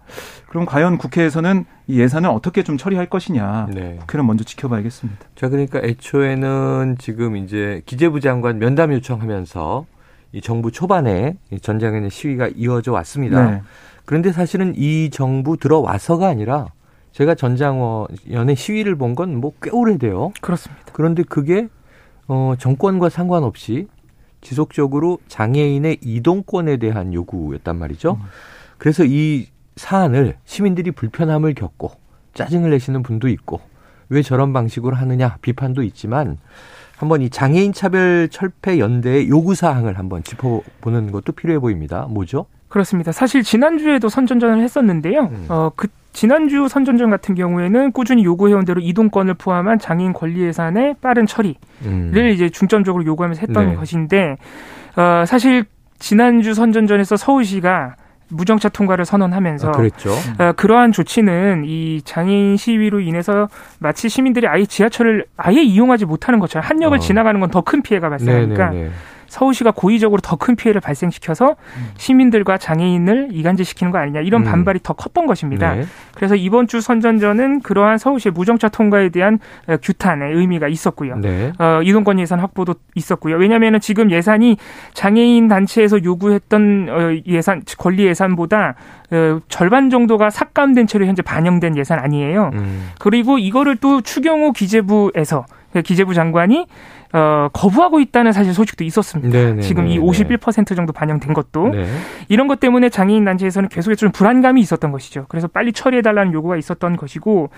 그럼 0.50 0.66
과연 0.66 0.98
국회에서는 0.98 1.66
이 1.88 2.00
예산을 2.00 2.30
어떻게 2.30 2.64
좀 2.64 2.78
처리할 2.78 3.08
것이냐. 3.08 3.70
네. 3.74 3.98
국회는 4.00 4.26
먼저 4.28 4.44
지켜봐야겠습니다. 4.44 5.26
자, 5.36 5.50
그러니까 5.50 5.80
애초에는 5.80 6.98
지금 7.00 7.36
이제 7.36 7.82
기재부 7.86 8.20
장관 8.20 8.60
면담 8.60 8.94
요청하면서 8.94 9.86
이 10.34 10.42
정부 10.42 10.72
초반에 10.72 11.38
전장의 11.62 12.10
시위가 12.12 12.50
이어져 12.56 12.92
왔습니다. 12.92 13.50
네. 13.50 13.62
그런데 14.06 14.32
사실은 14.32 14.74
이 14.76 15.10
정부 15.10 15.58
들어와서가 15.58 16.28
아니라 16.28 16.68
제가 17.18 17.34
전장원의 17.36 18.56
시위를 18.56 18.96
본 18.96 19.16
건 19.16 19.42
뭐 19.42 19.52
꽤 19.62 19.72
오래돼요. 19.72 20.32
그렇습니다. 20.42 20.84
그런데 20.94 21.24
그게 21.24 21.68
어 22.28 22.54
정권과 22.60 23.10
상관없이 23.10 23.88
지속적으로 24.42 25.18
장애인의 25.28 25.98
이동권에 26.02 26.78
대한 26.78 27.14
요구였단 27.14 27.76
말이죠. 27.76 28.18
음. 28.22 28.26
그래서 28.78 29.04
이 29.04 29.48
사안을 29.78 30.36
시민들이 30.46 30.92
불편함을 30.92 31.56
겪고 31.56 31.92
짜증을 32.36 32.70
내시는 32.70 33.02
분도 33.02 33.28
있고 33.30 33.62
왜 34.10 34.22
저런 34.22 34.54
방식으로 34.54 34.96
하느냐 34.96 35.38
비판도 35.42 35.82
있지만 35.84 36.38
한번 36.98 37.22
이 37.24 37.30
장애인 37.30 37.74
차별 37.74 38.30
철폐 38.30 38.78
연대의 38.80 39.30
요구 39.30 39.56
사항을 39.56 39.98
한번 39.98 40.24
짚어보는 40.24 41.12
것도 41.12 41.32
필요해 41.34 41.60
보입니다. 41.60 42.06
뭐죠? 42.10 42.46
그렇습니다. 42.70 43.12
사실 43.12 43.42
지난주에도 43.44 44.10
선전전을 44.10 44.62
했었는데요. 44.62 45.22
음. 45.32 45.46
어, 45.50 45.72
그 45.76 45.88
지난주 46.22 46.68
선전전 46.68 47.12
같은 47.12 47.36
경우에는 47.36 47.92
꾸준히 47.92 48.24
요구해온 48.26 48.66
대로 48.66 48.82
이동권을 48.82 49.36
포함한 49.36 49.78
장애인 49.78 50.14
권리 50.14 50.42
예산의 50.42 50.96
빠른 51.00 51.28
처리를 51.28 51.56
음. 51.86 52.12
이제 52.34 52.50
중점적으로 52.50 53.06
요구하면서 53.06 53.40
했던 53.42 53.68
네. 53.68 53.76
것인데 53.76 54.38
어, 54.96 55.26
사실 55.28 55.66
지난주 56.00 56.56
선전전에서 56.56 57.18
서울시가 57.18 57.98
무정차 58.30 58.70
통과를 58.70 59.06
선언하면서 59.06 59.68
아, 59.68 59.72
어, 60.40 60.54
그러한 60.54 60.92
조치는 60.92 61.66
이 61.68 62.02
장애인 62.04 62.58
시위로 62.58 63.00
인해서 63.00 63.48
마치 63.78 64.10
시민들이 64.10 64.48
아예 64.48 64.66
지하철을 64.66 65.26
아예 65.38 65.62
이용하지 65.62 66.06
못하는 66.06 66.40
것처럼 66.40 66.66
한역을 66.68 66.98
어. 66.98 67.00
지나가는 67.00 67.40
건 67.40 67.52
더 67.52 67.62
큰 67.62 67.84
피해가 67.84 68.10
발생하니까 68.10 68.72
네네네. 68.72 68.90
서울시가 69.28 69.72
고의적으로 69.72 70.22
더 70.22 70.38
큰 70.38 70.56
피해를 70.56 70.82
발생시켜서 70.82 71.56
시민들과 71.98 72.58
장애인을 72.58 73.30
이간질시키는 73.32 73.92
거 73.92 73.98
아니냐 73.98 74.22
이런 74.22 74.42
음. 74.42 74.46
반발이 74.46 74.80
더 74.84 74.94
컸던 74.94 75.26
것입니다. 75.26 75.74
네. 75.74 75.86
그래서 76.16 76.36
이번 76.36 76.68
주 76.68 76.80
선전전은 76.80 77.62
그러한 77.62 77.98
서울시의 77.98 78.34
무정차 78.34 78.70
통과에 78.70 79.10
대한 79.10 79.40
어, 79.68 79.78
규탄의 79.78 80.34
의미가 80.36 80.68
있었고요. 80.68 81.18
네. 81.18 81.52
어, 81.58 81.82
이동권 81.84 82.20
예산 82.20 82.40
확보도 82.40 82.76
있었고요. 82.96 83.36
왜냐하면 83.36 83.80
지금 83.80 84.12
예산이 84.12 84.58
장애인 84.94 85.48
단체에서 85.48 86.04
요구했던 86.04 86.88
어, 86.90 87.22
예산 87.26 87.64
권리 87.78 88.06
예산보다 88.06 88.76
어, 89.12 89.40
절반 89.50 89.90
정도가 89.90 90.30
삭감된 90.30 90.88
채로 90.88 91.06
현재 91.06 91.22
반영된 91.22 91.78
예산 91.78 92.00
아니에요. 92.00 92.52
음. 92.54 92.90
그리고 93.00 93.38
이거를 93.40 93.78
또 93.78 94.02
추경호 94.02 94.52
기재부에서 94.52 95.46
기재부 95.84 96.14
장관이 96.14 96.66
어, 97.14 97.48
거부하고 97.54 98.00
있다는 98.00 98.34
사실 98.34 98.54
소식도 98.54 98.84
있었습니다. 98.84 99.38
네네, 99.38 99.62
지금 99.62 99.86
네네. 99.86 99.98
이51% 99.98 100.76
정도 100.76 100.92
반영된 100.92 101.34
것도 101.34 101.70
네. 101.70 101.86
이런 102.28 102.48
것 102.48 102.60
때문에 102.60 102.90
장애인 102.90 103.24
단체에서는 103.24 103.70
계속해서 103.70 104.00
좀 104.00 104.12
불안감이 104.12 104.60
있었던 104.62 104.92
것이죠. 104.92 105.26
그래서 105.30 105.48
빨리 105.48 105.72
처리해 105.72 106.02
달라는 106.02 106.34
요구가 106.34 106.58
있었던 106.58 106.98
것이고 106.98 107.50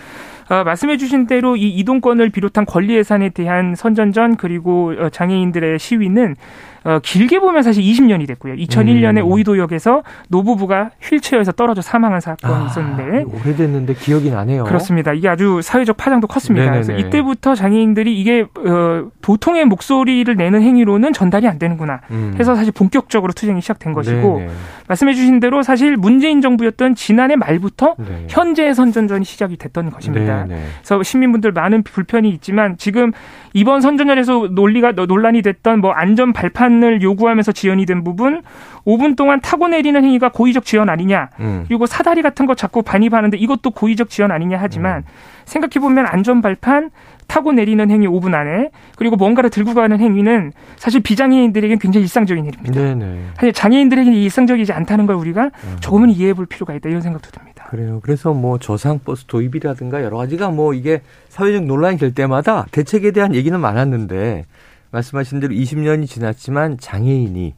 어, 0.49 0.63
말씀해주신 0.63 1.27
대로 1.27 1.55
이 1.55 1.69
이동권을 1.69 2.29
비롯한 2.29 2.65
권리 2.65 2.95
예산에 2.95 3.29
대한 3.29 3.75
선전전 3.75 4.37
그리고 4.37 4.93
어, 4.97 5.09
장애인들의 5.09 5.79
시위는 5.79 6.35
어, 6.83 6.99
길게 7.01 7.39
보면 7.39 7.63
사실 7.63 7.83
20년이 7.83 8.27
됐고요. 8.27 8.55
2001년에 8.55 9.17
음. 9.17 9.31
오이도역에서 9.31 10.03
노부부가 10.29 10.91
휠체어에서 11.01 11.51
떨어져 11.51 11.81
사망한 11.81 12.21
사건이 12.21 12.53
아, 12.53 12.67
있었는데 12.67 13.23
오래됐는데 13.23 13.93
기억이 13.95 14.29
나네요. 14.31 14.63
그렇습니다. 14.63 15.13
이게 15.13 15.27
아주 15.27 15.61
사회적 15.61 15.97
파장도 15.97 16.27
컸습니다. 16.27 16.65
네네네. 16.65 16.85
그래서 16.85 17.07
이때부터 17.07 17.55
장애인들이 17.55 18.19
이게 18.19 18.45
어, 18.65 19.09
보통의 19.21 19.65
목소리를 19.65 20.33
내는 20.35 20.61
행위로는 20.61 21.13
전달이 21.13 21.47
안 21.47 21.59
되는구나 21.59 22.01
음. 22.11 22.35
해서 22.39 22.55
사실 22.55 22.71
본격적으로 22.71 23.33
투쟁이 23.33 23.61
시작된 23.61 23.93
것이고 23.93 24.39
네네. 24.39 24.51
말씀해주신 24.87 25.39
대로 25.39 25.61
사실 25.63 25.97
문재인 25.97 26.41
정부였던 26.41 26.95
지난해 26.95 27.35
말부터 27.35 27.95
네. 27.97 28.25
현재 28.29 28.73
선전전이 28.73 29.25
시작이 29.25 29.57
됐던 29.57 29.89
것입니다. 29.91 30.45
네네. 30.45 30.61
그래서 30.77 31.03
시민분들 31.03 31.51
많은 31.51 31.83
불편이 31.83 32.29
있지만 32.29 32.77
지금 32.77 33.11
이번 33.53 33.81
선전전에서 33.81 34.49
논리가 34.51 34.91
논란이 34.91 35.41
됐던 35.41 35.81
뭐 35.81 35.91
안전 35.91 36.33
발판을 36.33 37.01
요구하면서 37.01 37.51
지연이 37.51 37.85
된 37.85 38.03
부분 38.03 38.41
5분 38.85 39.15
동안 39.15 39.39
타고 39.41 39.67
내리는 39.67 40.03
행위가 40.03 40.29
고의적 40.29 40.65
지연 40.65 40.89
아니냐 40.89 41.29
음. 41.39 41.65
그리고 41.67 41.85
사다리 41.85 42.21
같은 42.21 42.45
거 42.45 42.55
자꾸 42.55 42.81
반입하는데 42.81 43.37
이것도 43.37 43.71
고의적 43.71 44.09
지연 44.09 44.31
아니냐 44.31 44.57
하지만 44.59 44.99
음. 44.99 45.03
생각해 45.45 45.79
보면 45.81 46.05
안전 46.07 46.41
발판 46.41 46.91
타고 47.27 47.51
내리는 47.51 47.89
행위 47.91 48.07
5분 48.07 48.33
안에 48.33 48.71
그리고 48.95 49.15
뭔가를 49.15 49.49
들고 49.51 49.75
가는 49.75 49.99
행위는 49.99 50.51
사실 50.77 50.99
비장애인들에게는 51.01 51.79
굉장히 51.79 52.03
일상적인 52.03 52.45
일입니다. 52.45 52.81
네네. 52.81 53.19
사실 53.35 53.53
장애인들에게는 53.53 54.17
일상적이지 54.17 54.73
않다는 54.73 55.05
걸 55.05 55.15
우리가 55.15 55.45
음. 55.45 55.77
조금은 55.79 56.09
이해해 56.09 56.33
볼 56.33 56.47
필요가 56.47 56.73
있다 56.73 56.89
이런 56.89 57.01
생각도 57.01 57.29
듭니다. 57.29 57.48
그래요. 57.69 57.99
그래서 58.01 58.33
뭐 58.33 58.57
저상버스 58.57 59.25
도입이라든가 59.25 60.03
여러 60.03 60.17
가지가 60.17 60.49
뭐 60.49 60.73
이게 60.73 61.03
사회적 61.27 61.65
논란이 61.65 61.99
될 61.99 62.15
때마다 62.15 62.65
대책에 62.71 63.11
대한 63.11 63.35
얘기는 63.35 63.57
많았는데 63.59 64.47
말씀하신 64.89 65.39
대로 65.39 65.53
20년이 65.53 66.07
지났지만 66.07 66.79
장애인이 66.79 67.53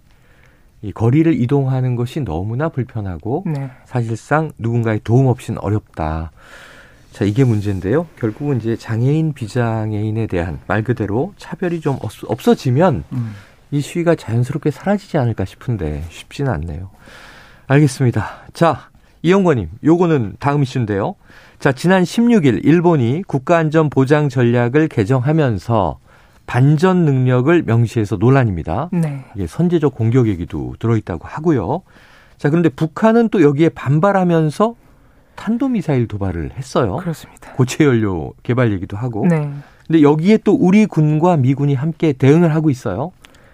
이 0.81 0.91
거리를 0.91 1.33
이동하는 1.39 1.95
것이 1.95 2.19
너무나 2.19 2.67
불편하고 2.67 3.45
네. 3.45 3.71
사실상 3.85 4.51
누군가의 4.57 4.99
도움 5.05 5.27
없이는 5.27 5.57
어렵다. 5.61 6.31
자, 7.13 7.23
이게 7.23 7.45
문제인데요. 7.45 8.07
결국은 8.19 8.57
이제 8.57 8.75
장애인, 8.75 9.31
비장애인에 9.31 10.27
대한 10.27 10.59
말 10.67 10.83
그대로 10.83 11.33
차별이 11.37 11.79
좀 11.79 11.97
없, 12.01 12.47
어지면이 12.47 13.03
음. 13.13 13.33
시위가 13.79 14.15
자연스럽게 14.15 14.71
사라지지 14.71 15.17
않을까 15.17 15.45
싶은데 15.45 16.03
쉽지는 16.09 16.51
않네요. 16.51 16.89
알겠습니다. 17.67 18.47
자, 18.51 18.90
이영권님, 19.23 19.69
요거는 19.83 20.35
다음 20.39 20.63
이슈인데요. 20.63 21.15
자, 21.59 21.71
지난 21.71 22.03
16일 22.03 22.65
일본이 22.65 23.23
국가안전 23.27 23.89
보장 23.89 24.29
전략을 24.29 24.87
개정하면서 24.87 25.99
반전 26.47 27.05
능력을 27.05 27.63
명시해서 27.63 28.17
논란입니다. 28.17 28.89
네. 28.91 29.23
이게 29.35 29.47
선제적 29.47 29.95
공격 29.95 30.27
얘기도 30.27 30.73
들어있다고 30.79 31.27
하고요. 31.27 31.83
자, 32.37 32.49
그런데 32.49 32.69
북한은 32.69 33.29
또 33.29 33.41
여기에 33.41 33.69
반발하면서 33.69 34.75
탄도미사일 35.35 36.07
도발을 36.07 36.51
했어요. 36.57 36.97
그렇습니다. 36.97 37.53
고체 37.53 37.85
연료 37.85 38.33
개발 38.43 38.73
얘기도 38.73 38.97
하고. 38.97 39.25
네. 39.27 39.49
근데 39.87 40.01
여기에 40.01 40.39
또 40.43 40.53
우리 40.53 40.85
군과 40.85 41.37
미군이 41.37 41.73
함께 41.75 42.13
대응을 42.13 42.53
하고 42.53 42.69
있어요. 42.69 43.11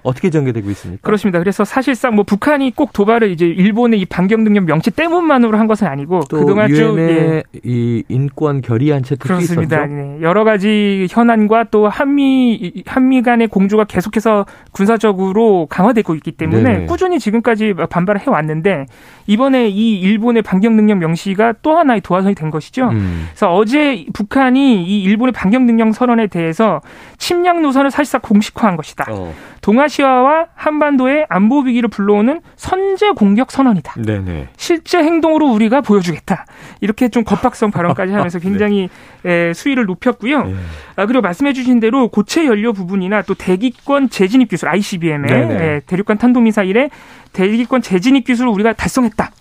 어떻게 0.08 0.30
전개되고 0.30 0.70
있습니까? 0.72 1.02
그렇습니다. 1.06 1.39
그래서 1.39 1.65
사실상 1.65 2.15
뭐 2.15 2.24
북한이 2.24 2.72
꼭 2.76 2.93
도발을 2.93 3.32
이제 3.32 3.46
일본의 3.46 4.00
이 4.00 4.06
반경 4.06 4.43
능력 4.43 4.63
명치 4.63 4.91
때문만으로 4.91 5.58
한 5.58 5.67
것은 5.67 5.86
아니고 5.88 6.22
그동안 6.30 6.74
쭉 6.74 6.98
예. 6.98 7.43
이 7.63 8.04
인권 8.08 8.62
결의안 8.62 9.04
채택도 9.04 9.28
그렇습니다. 9.28 9.86
네. 9.86 10.17
여러 10.22 10.43
가지 10.43 11.08
현안과 11.10 11.65
또 11.72 11.89
한미 11.89 12.84
한미 12.86 13.22
간의 13.22 13.48
공조가 13.48 13.84
계속해서 13.84 14.46
군사적으로 14.72 15.67
강화되고 15.70 16.15
있기 16.15 16.32
때문에 16.32 16.63
네네. 16.63 16.86
꾸준히 16.86 17.20
지금까지 17.20 17.74
반발을 17.89 18.22
해 18.22 18.30
왔는데 18.30 18.86
이번에 19.28 19.67
이 19.67 20.00
일본의 20.00 20.41
반경 20.41 20.76
능력 20.76 21.00
명시가 21.00 21.56
또 21.62 21.78
하나의 21.78 22.02
도화선이 22.02 22.36
된 22.36 22.50
것이죠. 22.50 22.89
음. 22.89 23.28
그래서 23.32 23.54
어제 23.54 24.06
북한이 24.13 24.84
이 24.86 25.04
일본의 25.04 25.34
반경 25.34 25.65
능력 25.65 25.93
선언에 25.93 26.28
대해서 26.28 26.82
침략 27.17 27.62
노선을 27.62 27.91
사실상 27.91 28.22
공식화한 28.22 28.78
것이다. 28.78 29.06
어. 29.10 29.34
동아시아와 29.67 30.45
한반도의 30.56 31.25
안보 31.27 31.60
위기를 31.60 31.89
불러오는 31.89 32.39
선제 32.56 33.12
공격 33.12 33.51
선언이다. 33.51 34.01
네네. 34.01 34.47
실제 34.56 34.99
행동으로 34.99 35.47
우리가 35.47 35.82
보여주겠다. 35.82 36.45
이렇게 36.80 37.10
좀 37.10 37.25
겁박성 37.25 37.71
발언까지 37.71 38.13
하면서 38.13 38.39
네. 38.39 38.43
굉장히 38.47 38.89
네. 39.23 39.51
수위를 39.51 39.84
높였고요. 39.84 40.43
네. 40.45 40.56
아, 40.95 41.06
그리고 41.06 41.21
말씀해주신 41.21 41.82
대로 41.82 42.08
고체 42.08 42.45
연료 42.45 42.71
부분이나 42.71 43.23
또 43.23 43.34
대기권 43.34 44.10
재진입 44.10 44.47
기술 44.47 44.69
ICBM의 44.69 45.30
예, 45.32 45.82
대륙간 45.86 46.17
탄도미사일의 46.17 46.89
대기권 47.34 47.82
재진입 47.82 48.23
기술을 48.23 48.49
우리가 48.49 48.71
달성했다. 48.71 49.32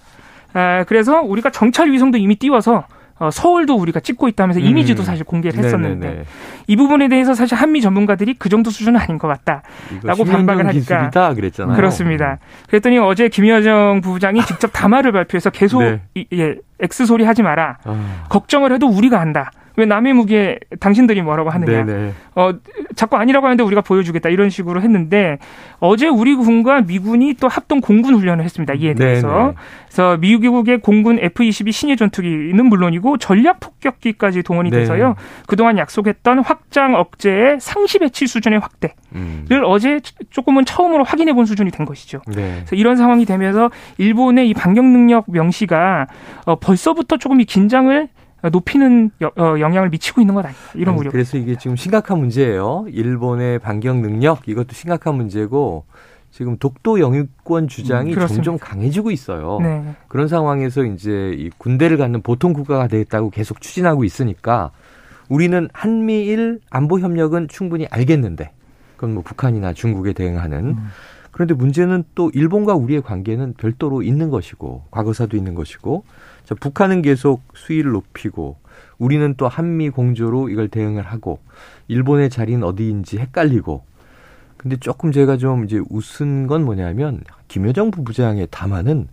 아, 0.55 0.85
그래서 0.89 1.21
우리가 1.21 1.51
정찰 1.51 1.93
위성도 1.93 2.19
이미 2.19 2.35
띄워서 2.35 2.85
어, 3.19 3.31
서울도 3.31 3.75
우리가 3.77 4.01
찍고 4.01 4.29
있다면서 4.29 4.61
음. 4.61 4.67
이미지도 4.67 5.03
사실 5.03 5.25
공개를 5.25 5.59
했었는데 5.65 6.07
네네네. 6.07 6.25
이 6.67 6.77
부분에 6.77 7.09
대해서 7.09 7.35
사실 7.35 7.57
한미 7.57 7.81
전문가들이 7.81 8.35
그 8.39 8.49
정도 8.49 8.71
수준은 8.71 9.01
아닌 9.01 9.19
것 9.19 9.29
같다라고 9.29 10.25
반박을 10.25 10.67
하니까 10.67 11.33
그랬잖아요. 11.35 11.77
그렇습니다. 11.77 12.39
그랬더니 12.69 12.99
어제 12.99 13.29
김여정 13.29 14.03
부부장이 14.03 14.43
직접 14.43 14.69
담화를 14.75 15.13
발표해서 15.13 15.51
계속 15.51 15.83
네. 15.83 16.03
이, 16.15 16.27
예, 16.35 16.57
X 16.81 17.07
소리 17.07 17.25
하지 17.25 17.43
마라. 17.43 17.79
아. 17.85 18.27
걱정을 18.29 18.73
해도 18.73 18.87
우리가 18.87 19.19
한다. 19.19 19.51
왜 19.77 19.87
남의 19.87 20.15
무기에 20.15 20.59
당신들이 20.81 21.23
뭐라고 21.23 21.51
하느냐. 21.51 21.85
네네. 21.85 22.13
어, 22.35 22.53
자꾸 22.95 23.17
아니라고 23.17 23.47
하는데 23.47 23.63
우리가 23.63 23.83
보여주겠다. 23.83 24.29
이런 24.31 24.51
식으로 24.51 24.81
했는데 24.81 25.39
어제 25.79 26.09
우리 26.09 26.35
군과 26.35 26.83
미군이 26.83 27.35
또 27.35 27.49
합동 27.49 27.81
공군 27.81 28.15
훈련을 28.15 28.45
했습니다. 28.45 28.75
이에 28.75 28.95
대해서. 28.95 29.29
네네. 29.29 29.53
그래서 29.87 30.17
미국의 30.19 30.79
공군 30.79 31.19
F-22 31.19 31.73
신예 31.73 31.97
전투기는 31.97 32.67
물론이고 32.67 33.19
전략 33.19 33.61
폭격기까지 33.61 34.43
동원이 34.43 34.71
네. 34.71 34.81
돼서요. 34.81 35.15
그동안 35.47 35.79
약속했던 35.79 36.41
확장 36.41 36.95
억제의 36.95 37.61
상시 37.61 37.99
배치 37.99 38.27
수준의 38.27 38.59
확대를 38.61 38.95
음. 39.15 39.47
어제 39.65 40.01
조금은 40.31 40.65
처음으로 40.65 41.05
확인해 41.05 41.33
본 41.33 41.47
수준이 41.47 41.71
된 41.71 41.87
것이죠. 41.87 42.21
네. 42.27 42.57
그래서 42.57 42.77
이런 42.77 42.97
상황이 42.97 43.25
되면서 43.25 43.71
일본의 43.99 44.49
이 44.49 44.55
반격 44.55 44.85
능력 44.85 45.25
명시가 45.29 46.07
어, 46.45 46.57
벌써부터 46.57 47.17
조금 47.17 47.41
이 47.41 47.45
긴장을 47.45 48.09
높이는 48.51 49.11
어, 49.37 49.55
영향을 49.59 49.91
미치고 49.91 50.21
있는 50.21 50.35
것 50.35 50.45
아닌가 50.45 50.63
이런 50.75 50.97
우려. 50.97 51.11
그래서 51.11 51.37
이게 51.37 51.57
지금 51.57 51.77
심각한 51.77 52.19
문제예요. 52.19 52.87
일본의 52.89 53.59
반격 53.59 53.99
능력 53.99 54.49
이것도 54.49 54.73
심각한 54.73 55.15
문제고 55.15 55.85
지금 56.31 56.59
독도 56.59 57.01
영유권 57.01 57.69
주장이 57.69 58.15
음, 58.15 58.27
점점 58.27 58.59
강해지고 58.59 59.11
있어요. 59.11 59.59
네. 59.63 59.95
그런 60.09 60.29
상황에서 60.29 60.85
이제 60.85 61.35
이 61.35 61.51
군대를 61.57 61.97
갖는 61.97 62.21
보통 62.21 62.53
국가가 62.53 62.89
되겠다고 62.89 63.31
계속 63.31 63.61
추진하고 63.63 64.05
있으니까 64.05 64.71
우리는 65.29 65.69
한미일 65.73 66.61
안보 66.69 67.01
협력은 67.01 67.49
충분히 67.49 67.87
알겠는데 67.91 68.51
그건 68.97 69.15
뭐 69.15 69.23
북한이나 69.23 69.73
중국에 69.73 70.13
대응하는 70.13 70.59
음. 70.59 70.89
그런데 71.31 71.55
문제는 71.55 72.05
또 72.15 72.31
일본과 72.33 72.75
우리의 72.75 73.03
관계는 73.03 73.55
별도로 73.59 74.03
있는 74.03 74.31
것이고 74.31 74.85
과거사도 74.91 75.37
있는 75.37 75.55
것이고 75.55 76.05
자, 76.47 76.55
북한은 76.55 77.03
계속 77.03 77.43
수위를 77.55 77.91
높이고 77.91 78.57
우리는 78.99 79.35
또 79.37 79.49
한미 79.49 79.91
공조로 79.91 80.49
이걸 80.49 80.69
대응을 80.69 81.03
하고 81.03 81.41
일본의 81.89 82.31
자리는 82.31 82.63
어디인지 82.63 83.19
헷갈리고 83.19 83.83
근데 84.57 84.77
조금 84.77 85.11
제가 85.11 85.37
좀 85.39 85.65
이제 85.65 85.81
웃은 85.91 86.47
건 86.47 86.65
뭐냐면 86.65 87.21
김여정 87.49 87.91
부부장의 87.91 88.49
담화는 88.51 89.09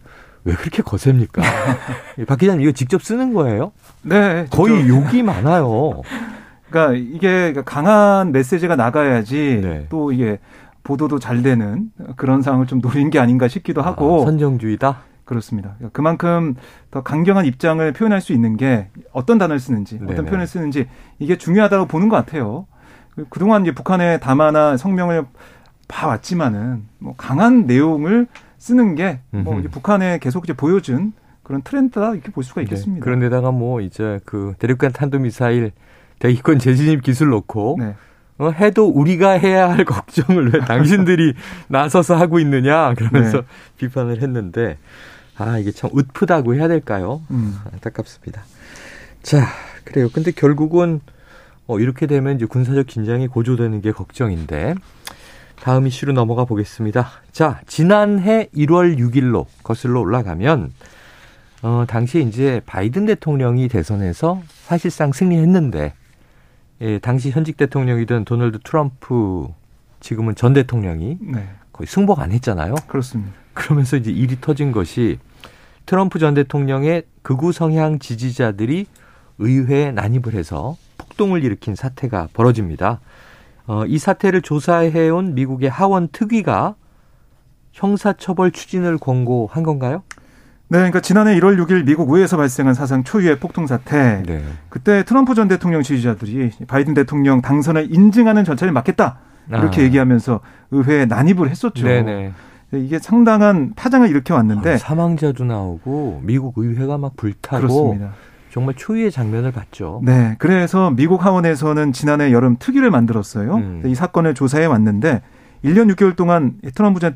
왜 0.46 0.54
그렇게 0.54 0.84
거셉니까? 0.84 1.42
박 2.28 2.38
기자님 2.38 2.62
이거 2.62 2.72
직접 2.72 3.02
쓰는 3.02 3.34
거예요? 3.34 3.72
네. 4.04 4.46
거의. 4.50 4.88
욕이 4.88 5.24
많아요. 5.24 6.02
그러니까 6.70 6.96
이게 6.96 7.54
강한 7.66 8.32
메시지가 8.32 8.76
나가야지 8.76 9.60
네. 9.64 9.88
또 9.90 10.12
이게 10.12 10.40
보도도 10.84 11.20
잘 11.20 11.42
되는 11.42 11.92
그런 12.16 12.42
상황을 12.42 12.68
좀 12.68 12.82
노린 12.82 13.10
게 13.10 13.20
아닌가 13.20 13.48
싶기도 13.48 13.82
하고. 13.82 14.22
아, 14.22 14.26
선정주의다? 14.26 15.13
그렇습니다. 15.26 15.76
그만큼 15.94 16.56
더 16.92 17.02
강경한 17.02 17.46
입장을 17.46 17.92
표현할 17.94 18.22
수 18.22 18.34
있는 18.34 18.58
게 18.58 18.90
어떤 19.12 19.38
단어를 19.38 19.60
쓰는지, 19.60 20.00
네네. 20.00 20.12
어떤 20.14 20.26
표현을 20.26 20.48
쓰는지 20.48 20.88
이게 21.20 21.38
중요하다고 21.38 21.86
보는 21.88 22.10
것 22.10 22.16
같아요. 22.18 22.68
그동안 23.30 23.62
이제 23.62 23.74
북한의 23.74 24.20
담화나 24.20 24.76
성명을 24.76 25.26
봐왔지만은 25.88 26.84
뭐 27.00 27.14
강한 27.18 27.66
내용을 27.66 28.28
쓰는 28.58 28.96
게 28.96 29.20
뭐 29.32 29.62
북한에 29.72 30.20
계속 30.20 30.46
이제 30.46 30.54
보여준 30.54 31.14
그런 31.44 31.62
트렌드다 31.62 32.14
이렇게 32.14 32.32
볼 32.32 32.44
수가 32.44 32.62
네. 32.62 32.64
있겠습니다. 32.64 33.00
네. 33.00 33.04
그런데다가 33.04 33.52
뭐 33.52 33.82
이제 33.82 34.20
그 34.26 34.54
대륙간 34.60 34.94
탄도미사일 34.94 35.72
대기권 36.20 36.60
재진입 36.60 37.04
기술 37.04 37.30
놓고 37.30 37.78
네. 37.80 37.96
어, 38.40 38.50
해도 38.50 38.88
우리가 38.88 39.32
해야 39.32 39.70
할 39.70 39.86
걱정을 39.86 40.54
왜 40.54 40.60
당신들이 40.66 41.34
나서서 41.68 42.16
하고 42.16 42.40
있느냐 42.40 42.94
그러면서 42.96 43.40
네. 43.42 43.48
비판을 43.78 44.22
했는데 44.22 44.78
아, 45.38 45.58
이게 45.58 45.72
참 45.72 45.90
웃프다고 45.94 46.56
해야 46.56 46.68
될까요? 46.68 47.22
음. 47.32 47.58
안타깝습니다. 47.72 48.44
자, 49.22 49.48
그래요. 49.84 50.10
근데 50.14 50.32
결국은 50.32 51.02
어, 51.66 51.80
이렇게 51.80 52.08
되면 52.08 52.36
이제 52.36 52.46
군사적 52.46 52.88
긴장이 52.88 53.28
고조되는 53.28 53.82
게 53.82 53.92
걱정인데 53.92 54.76
다음 55.62 55.88
이슈로 55.88 56.14
넘어가 56.14 56.46
보겠습니다. 56.46 57.08
자, 57.32 57.62
지난해 57.68 58.50
1월 58.54 58.98
6일로 58.98 59.46
거슬러 59.64 60.02
올라가면 60.02 60.74
어, 61.62 61.86
당시에 61.88 62.22
이제 62.22 62.62
바이든 62.66 63.06
대통령이 63.06 63.70
대선에서 63.70 64.42
사실상 64.66 65.14
승리했는데 65.14 65.94
예, 66.82 67.00
당시 67.00 67.32
현직 67.32 67.56
대통령이던 67.56 68.26
도널드 68.26 68.60
트럼프 68.60 69.48
지금은 70.02 70.36
전 70.36 70.52
대통령이 70.52 71.18
네. 71.22 71.50
거의 71.72 71.88
승복 71.88 72.20
안 72.20 72.34
했잖아요. 72.34 72.76
그렇습니다. 72.88 73.43
그러면서 73.54 73.98
이제 73.98 74.12
일이 74.12 74.40
터진 74.40 74.72
것이 74.72 75.20
트럼프 75.86 76.20
전 76.20 76.34
대통령의 76.34 77.04
극우 77.22 77.52
성향 77.52 78.00
지지자들이 78.00 78.86
의회에 79.40 79.92
난입을 79.92 80.34
해서 80.34 80.78
폭동을 80.98 81.44
일으킨 81.44 81.76
사태가 81.76 82.30
벌어집니다. 82.34 83.00
어, 83.66 83.86
이 83.86 83.98
사태를 83.98 84.42
조사해온 84.42 85.36
미국의 85.36 85.70
하원 85.70 86.10
특위가 86.10 86.76
형사처벌 87.72 88.52
추진을 88.52 88.98
권고한 88.98 89.64
건가요? 89.64 90.04
네, 90.70 90.80
그러니까 90.80 91.02
지난해 91.02 91.38
1월 91.40 91.64
6일 91.64 91.86
미국 91.86 92.10
의회에서 92.10 92.38
발생한 92.38 92.74
사상 92.74 93.04
초유의 93.04 93.40
폭동 93.40 93.68
사태. 93.68 94.24
네. 94.26 94.44
그때 94.70 95.04
트럼프 95.04 95.36
전 95.36 95.48
대통령 95.48 95.84
지지자들이 95.84 96.52
바이든 96.68 96.94
대통령 96.94 97.42
당선을 97.42 97.94
인증하는 97.94 98.44
절차를 98.44 98.72
막겠다. 98.74 99.20
이렇게 99.50 99.82
아. 99.82 99.84
얘기하면서 99.86 100.40
의회에 100.72 101.06
난입을 101.06 101.50
했었죠. 101.50 101.86
네네. 101.86 102.34
이게 102.80 103.00
상당한 103.00 103.74
파장을 103.76 104.08
일으켜 104.10 104.36
왔는데 104.36 104.74
아, 104.74 104.78
사망자도 104.78 105.46
나오고 105.46 106.22
미국 106.24 106.58
의회가 106.58 106.98
막 106.98 107.16
불타고 107.16 107.58
그렇습니다. 107.62 108.14
정말 108.52 108.76
초유의 108.76 109.12
장면을 109.12 109.52
봤죠. 109.52 110.02
네, 110.04 110.36
그래서 110.38 110.92
미국 110.92 111.26
하원에서는 111.26 111.92
지난해 111.92 112.32
여름 112.32 112.58
특위를 112.60 112.92
만들었어요. 112.92 113.56
음. 113.56 113.84
이 113.86 113.96
사건을 113.96 114.36
조사해 114.36 114.66
왔는데 114.66 115.22
1년 115.64 115.92
6개월 115.96 116.16
동안 116.16 116.54
트럼프 116.76 117.00
전 117.00 117.14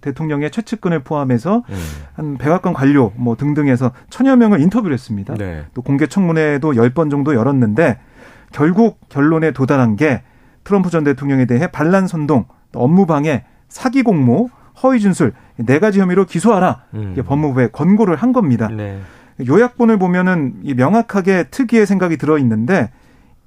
대통령의 0.00 0.50
최측근을 0.50 1.00
포함해서 1.00 1.64
음. 1.68 1.76
한 2.14 2.38
백악관 2.38 2.72
관료 2.72 3.12
뭐 3.16 3.36
등등해서 3.36 3.92
천여 4.08 4.36
명을 4.36 4.60
인터뷰를 4.60 4.94
했습니다. 4.94 5.34
네. 5.34 5.64
또 5.74 5.82
공개 5.82 6.06
청문회도 6.06 6.72
10번 6.72 7.10
정도 7.10 7.34
열었는데 7.34 7.98
결국 8.52 8.98
결론에 9.08 9.50
도달한 9.50 9.96
게 9.96 10.22
트럼프 10.64 10.90
전 10.90 11.04
대통령에 11.04 11.44
대해 11.44 11.66
반란 11.66 12.06
선동, 12.06 12.46
업무 12.74 13.04
방해, 13.04 13.44
사기 13.68 14.02
공모, 14.02 14.48
허위 14.82 15.00
준술 15.00 15.32
네 15.56 15.78
가지 15.78 16.00
혐의로 16.00 16.24
기소하라. 16.24 16.84
음. 16.94 17.16
법무부에 17.26 17.68
권고를 17.72 18.16
한 18.16 18.32
겁니다. 18.32 18.68
네. 18.68 19.00
요약본을 19.46 19.98
보면은 19.98 20.54
이 20.62 20.74
명확하게 20.74 21.44
특이의 21.50 21.86
생각이 21.86 22.16
들어 22.16 22.38
있는데 22.38 22.90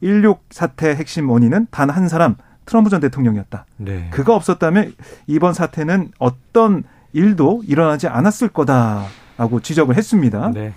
16 0.04 0.41
사태 0.50 0.89
핵심 0.96 1.30
원인은 1.30 1.67
단 1.72 1.89
한 1.89 2.08
사람 2.08 2.36
트럼프 2.65 2.89
전 2.89 3.02
대통령이었다. 3.02 3.65
네. 3.78 4.08
그가 4.12 4.36
없었다면 4.36 4.94
이번 5.28 5.54
사태는 5.54 6.12
어떤 6.20 6.84
일도 7.13 7.63
일어나지 7.67 8.08
않았을 8.08 8.50
거다라고 8.50 9.60
지적을 9.62 9.96
했습니다. 9.98 10.52
네. 10.54 10.74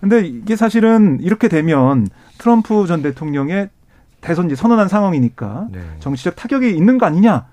근데 0.00 0.20
이게 0.26 0.54
사실은 0.56 1.18
이렇게 1.20 1.48
되면 1.48 2.06
트럼프 2.38 2.86
전 2.86 3.02
대통령의 3.02 3.68
대선지 4.20 4.56
선언한 4.56 4.88
상황이니까 4.88 5.68
네. 5.72 5.80
정치적 6.00 6.36
타격이 6.36 6.70
있는 6.76 6.98
거 6.98 7.06
아니냐 7.06 7.46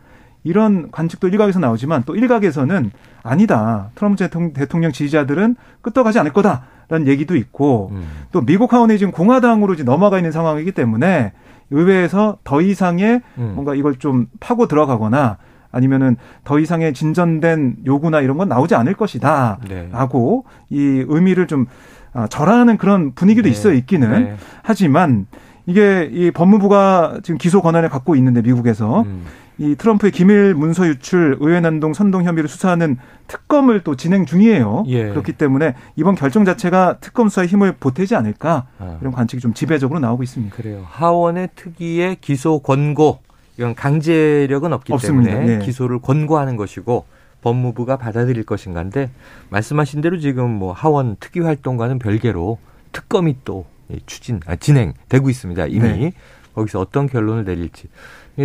이런 0.46 0.92
관측도 0.92 1.28
일각에서 1.28 1.60
나오지만 1.60 2.04
또 2.06 2.16
일각에서는 2.16 2.92
아니다 3.24 3.90
트럼프 3.96 4.28
대통령 4.54 4.92
지지자들은 4.92 5.56
끄떡하지 5.82 6.20
않을 6.20 6.32
거다라는 6.34 7.08
얘기도 7.08 7.36
있고 7.36 7.90
음. 7.92 8.06
또 8.32 8.42
미국 8.42 8.72
하원에 8.72 8.98
지금 8.98 9.12
공화당으로 9.12 9.74
이제 9.74 9.84
넘어가 9.84 10.18
있는 10.18 10.32
상황이기 10.32 10.72
때문에 10.72 11.34
의회에서 11.72 12.38
더 12.44 12.62
이상의 12.62 13.22
음. 13.40 13.52
뭔가 13.56 13.74
이걸 13.74 13.96
좀 13.96 14.28
파고 14.40 14.68
들어가거나 14.68 15.38
아니면은 15.72 16.16
더 16.44 16.60
이상의 16.60 16.94
진전된 16.94 17.78
요구나 17.88 18.22
이런 18.22 18.38
건 18.38 18.48
나오지 18.48 18.76
않을 18.76 18.94
것이다. 18.94 19.60
네. 19.68 19.90
라고 19.92 20.46
이 20.70 21.04
의미를 21.08 21.48
좀 21.48 21.66
아, 22.14 22.28
절하는 22.28 22.78
그런 22.78 23.14
분위기도 23.14 23.50
네. 23.50 23.52
있어 23.52 23.74
있기는 23.74 24.12
네. 24.12 24.36
하지만 24.62 25.26
이게 25.66 26.08
이 26.14 26.32
법무부가 26.32 27.20
지금 27.24 27.40
기소 27.40 27.62
권한을 27.62 27.90
갖고 27.90 28.16
있는데 28.16 28.42
미국에서 28.42 29.02
음. 29.02 29.26
이 29.58 29.76
트럼프의 29.76 30.12
기밀 30.12 30.54
문서 30.54 30.88
유출, 30.88 31.38
의회 31.40 31.60
난동, 31.60 31.94
선동 31.94 32.24
혐의를 32.24 32.50
수사하는 32.50 32.98
특검을 33.28 33.82
또 33.84 33.96
진행 33.96 34.26
중이에요. 34.26 34.84
예. 34.88 35.10
그렇기 35.10 35.34
때문에 35.34 35.76
이번 35.96 36.16
결정 36.16 36.46
자체가 36.46 36.98
특검 37.00 37.30
수사에 37.30 37.46
힘을 37.46 37.74
보태지 37.80 38.16
않을까 38.16 38.68
아. 38.80 38.98
이런 39.02 39.14
관측이 39.14 39.42
좀 39.42 39.54
지배적으로 39.54 40.00
나오고 40.00 40.24
있습니다. 40.24 40.56
그래요. 40.56 40.86
하원의 40.88 41.50
특위의 41.56 42.18
기소 42.22 42.60
권고 42.60 43.20
이건 43.58 43.74
강제력은 43.76 44.74
없기 44.74 44.94
없습니다. 44.94 45.32
때문에 45.32 45.58
네. 45.58 45.66
기소를 45.66 46.00
권고하는 46.00 46.58
것이고 46.58 47.06
법무부가 47.42 47.98
받아들일 47.98 48.44
것인가인데 48.44 49.10
말씀하신 49.50 50.02
대로 50.02 50.18
지금 50.18 50.50
뭐 50.50 50.74
하원 50.74 51.16
특위 51.20 51.40
활동과는 51.40 52.00
별개로 52.00 52.58
특검이 52.92 53.38
또 53.46 53.66
추진 54.06 54.42
아, 54.48 54.56
진행되고 54.56 55.30
있습니다. 55.30 55.68
이미 55.68 55.80
네. 55.80 56.14
거기서 56.56 56.80
어떤 56.80 57.08
결론을 57.08 57.46
내릴지 57.46 57.88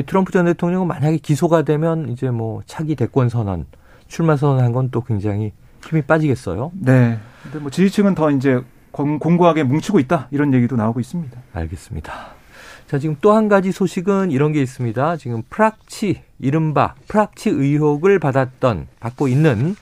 트럼프 0.06 0.32
전 0.32 0.44
대통령은 0.46 0.86
만약에 0.86 1.18
기소가 1.18 1.62
되면 1.62 2.08
이제 2.10 2.30
뭐 2.30 2.62
차기 2.66 2.94
대권 2.94 3.28
선언, 3.28 3.66
출마 4.08 4.36
선언한 4.36 4.72
건 4.72 4.90
또 4.90 5.02
굉장히 5.02 5.52
힘이 5.88 6.02
빠지겠어요. 6.02 6.72
네. 6.74 7.18
근데 7.42 7.58
뭐 7.58 7.70
지지층은 7.70 8.14
더 8.14 8.30
이제 8.30 8.60
공고하게 8.92 9.62
뭉치고 9.64 9.98
있다 9.98 10.28
이런 10.30 10.52
얘기도 10.54 10.76
나오고 10.76 11.00
있습니다. 11.00 11.40
알겠습니다. 11.52 12.12
자, 12.86 12.98
지금 12.98 13.16
또 13.20 13.32
한 13.32 13.48
가지 13.48 13.70
소식은 13.72 14.30
이런 14.32 14.52
게 14.52 14.60
있습니다. 14.62 15.16
지금 15.16 15.42
프락치, 15.48 16.22
이른바 16.40 16.94
프락치 17.08 17.50
의혹을 17.50 18.18
받았던, 18.18 18.88
받고 18.98 19.28
있는 19.28 19.76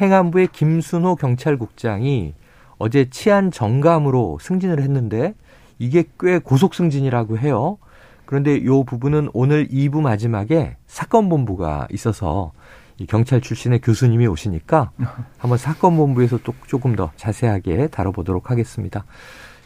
행안부의 0.00 0.48
김순호 0.52 1.16
경찰국장이 1.16 2.34
어제 2.78 3.08
치안 3.10 3.50
정감으로 3.50 4.38
승진을 4.40 4.80
했는데 4.80 5.34
이게 5.78 6.04
꽤 6.20 6.38
고속 6.38 6.74
승진이라고 6.74 7.38
해요. 7.38 7.78
그런데 8.26 8.56
이 8.56 8.66
부분은 8.86 9.30
오늘 9.32 9.68
2부 9.68 10.00
마지막에 10.00 10.76
사건 10.86 11.28
본부가 11.28 11.86
있어서 11.92 12.52
이 12.98 13.06
경찰 13.06 13.40
출신의 13.40 13.80
교수님이 13.80 14.26
오시니까 14.26 14.90
한번 15.38 15.58
사건 15.58 15.96
본부에서 15.96 16.38
또 16.44 16.54
조금 16.66 16.94
더 16.96 17.10
자세하게 17.16 17.88
다뤄보도록 17.88 18.50
하겠습니다. 18.50 19.04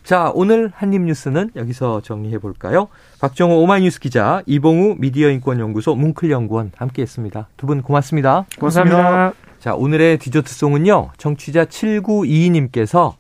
자, 0.03 0.31
오늘 0.35 0.73
한입 0.75 1.03
뉴스는 1.03 1.51
여기서 1.55 2.01
정리해 2.01 2.39
볼까요? 2.39 2.89
박정호 3.21 3.61
오마이뉴스 3.63 4.01
기자, 4.01 4.43
이봉우 4.47 4.97
미디어인권연구소 4.99 5.95
뭉클연구원 5.97 6.73
함께했습니다. 6.77 7.49
두 7.59 7.67
분 7.67 7.83
고맙습니다. 7.83 8.47
고맙습니다. 8.59 8.97
고맙습니다. 8.97 9.33
자, 9.59 9.75
오늘의 9.75 10.19
디저트송은요, 10.19 11.11
청취자 11.19 11.67
7922님께서 11.67 13.15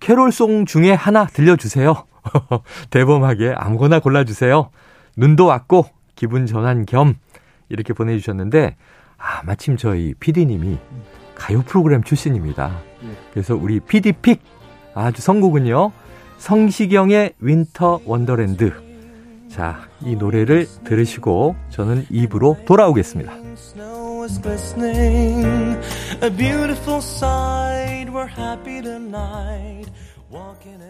캐롤송 0.00 0.66
중에 0.66 0.92
하나 0.92 1.24
들려주세요. 1.26 2.04
대범하게 2.90 3.54
아무거나 3.56 4.00
골라주세요. 4.00 4.70
눈도 5.16 5.46
왔고 5.46 5.86
기분 6.14 6.46
전환 6.46 6.86
겸 6.86 7.14
이렇게 7.68 7.92
보내주셨는데 7.92 8.76
아 9.18 9.42
마침 9.44 9.76
저희 9.76 10.14
PD님이 10.14 10.78
가요 11.34 11.62
프로그램 11.62 12.02
출신입니다. 12.02 12.78
그래서 13.32 13.54
우리 13.54 13.80
PD 13.80 14.01
pick 14.01 14.42
아주 14.94 15.22
선곡은요. 15.22 15.92
성시경의 16.38 17.34
Winter 17.38 18.00
Wonderland. 18.04 18.72
자, 19.48 19.86
이 20.00 20.16
노래를 20.16 20.66
들으시고 20.84 21.54
저는 21.70 22.06
2부로 22.10 22.56
돌아오겠습니다. 22.66 23.32
walking 30.32 30.80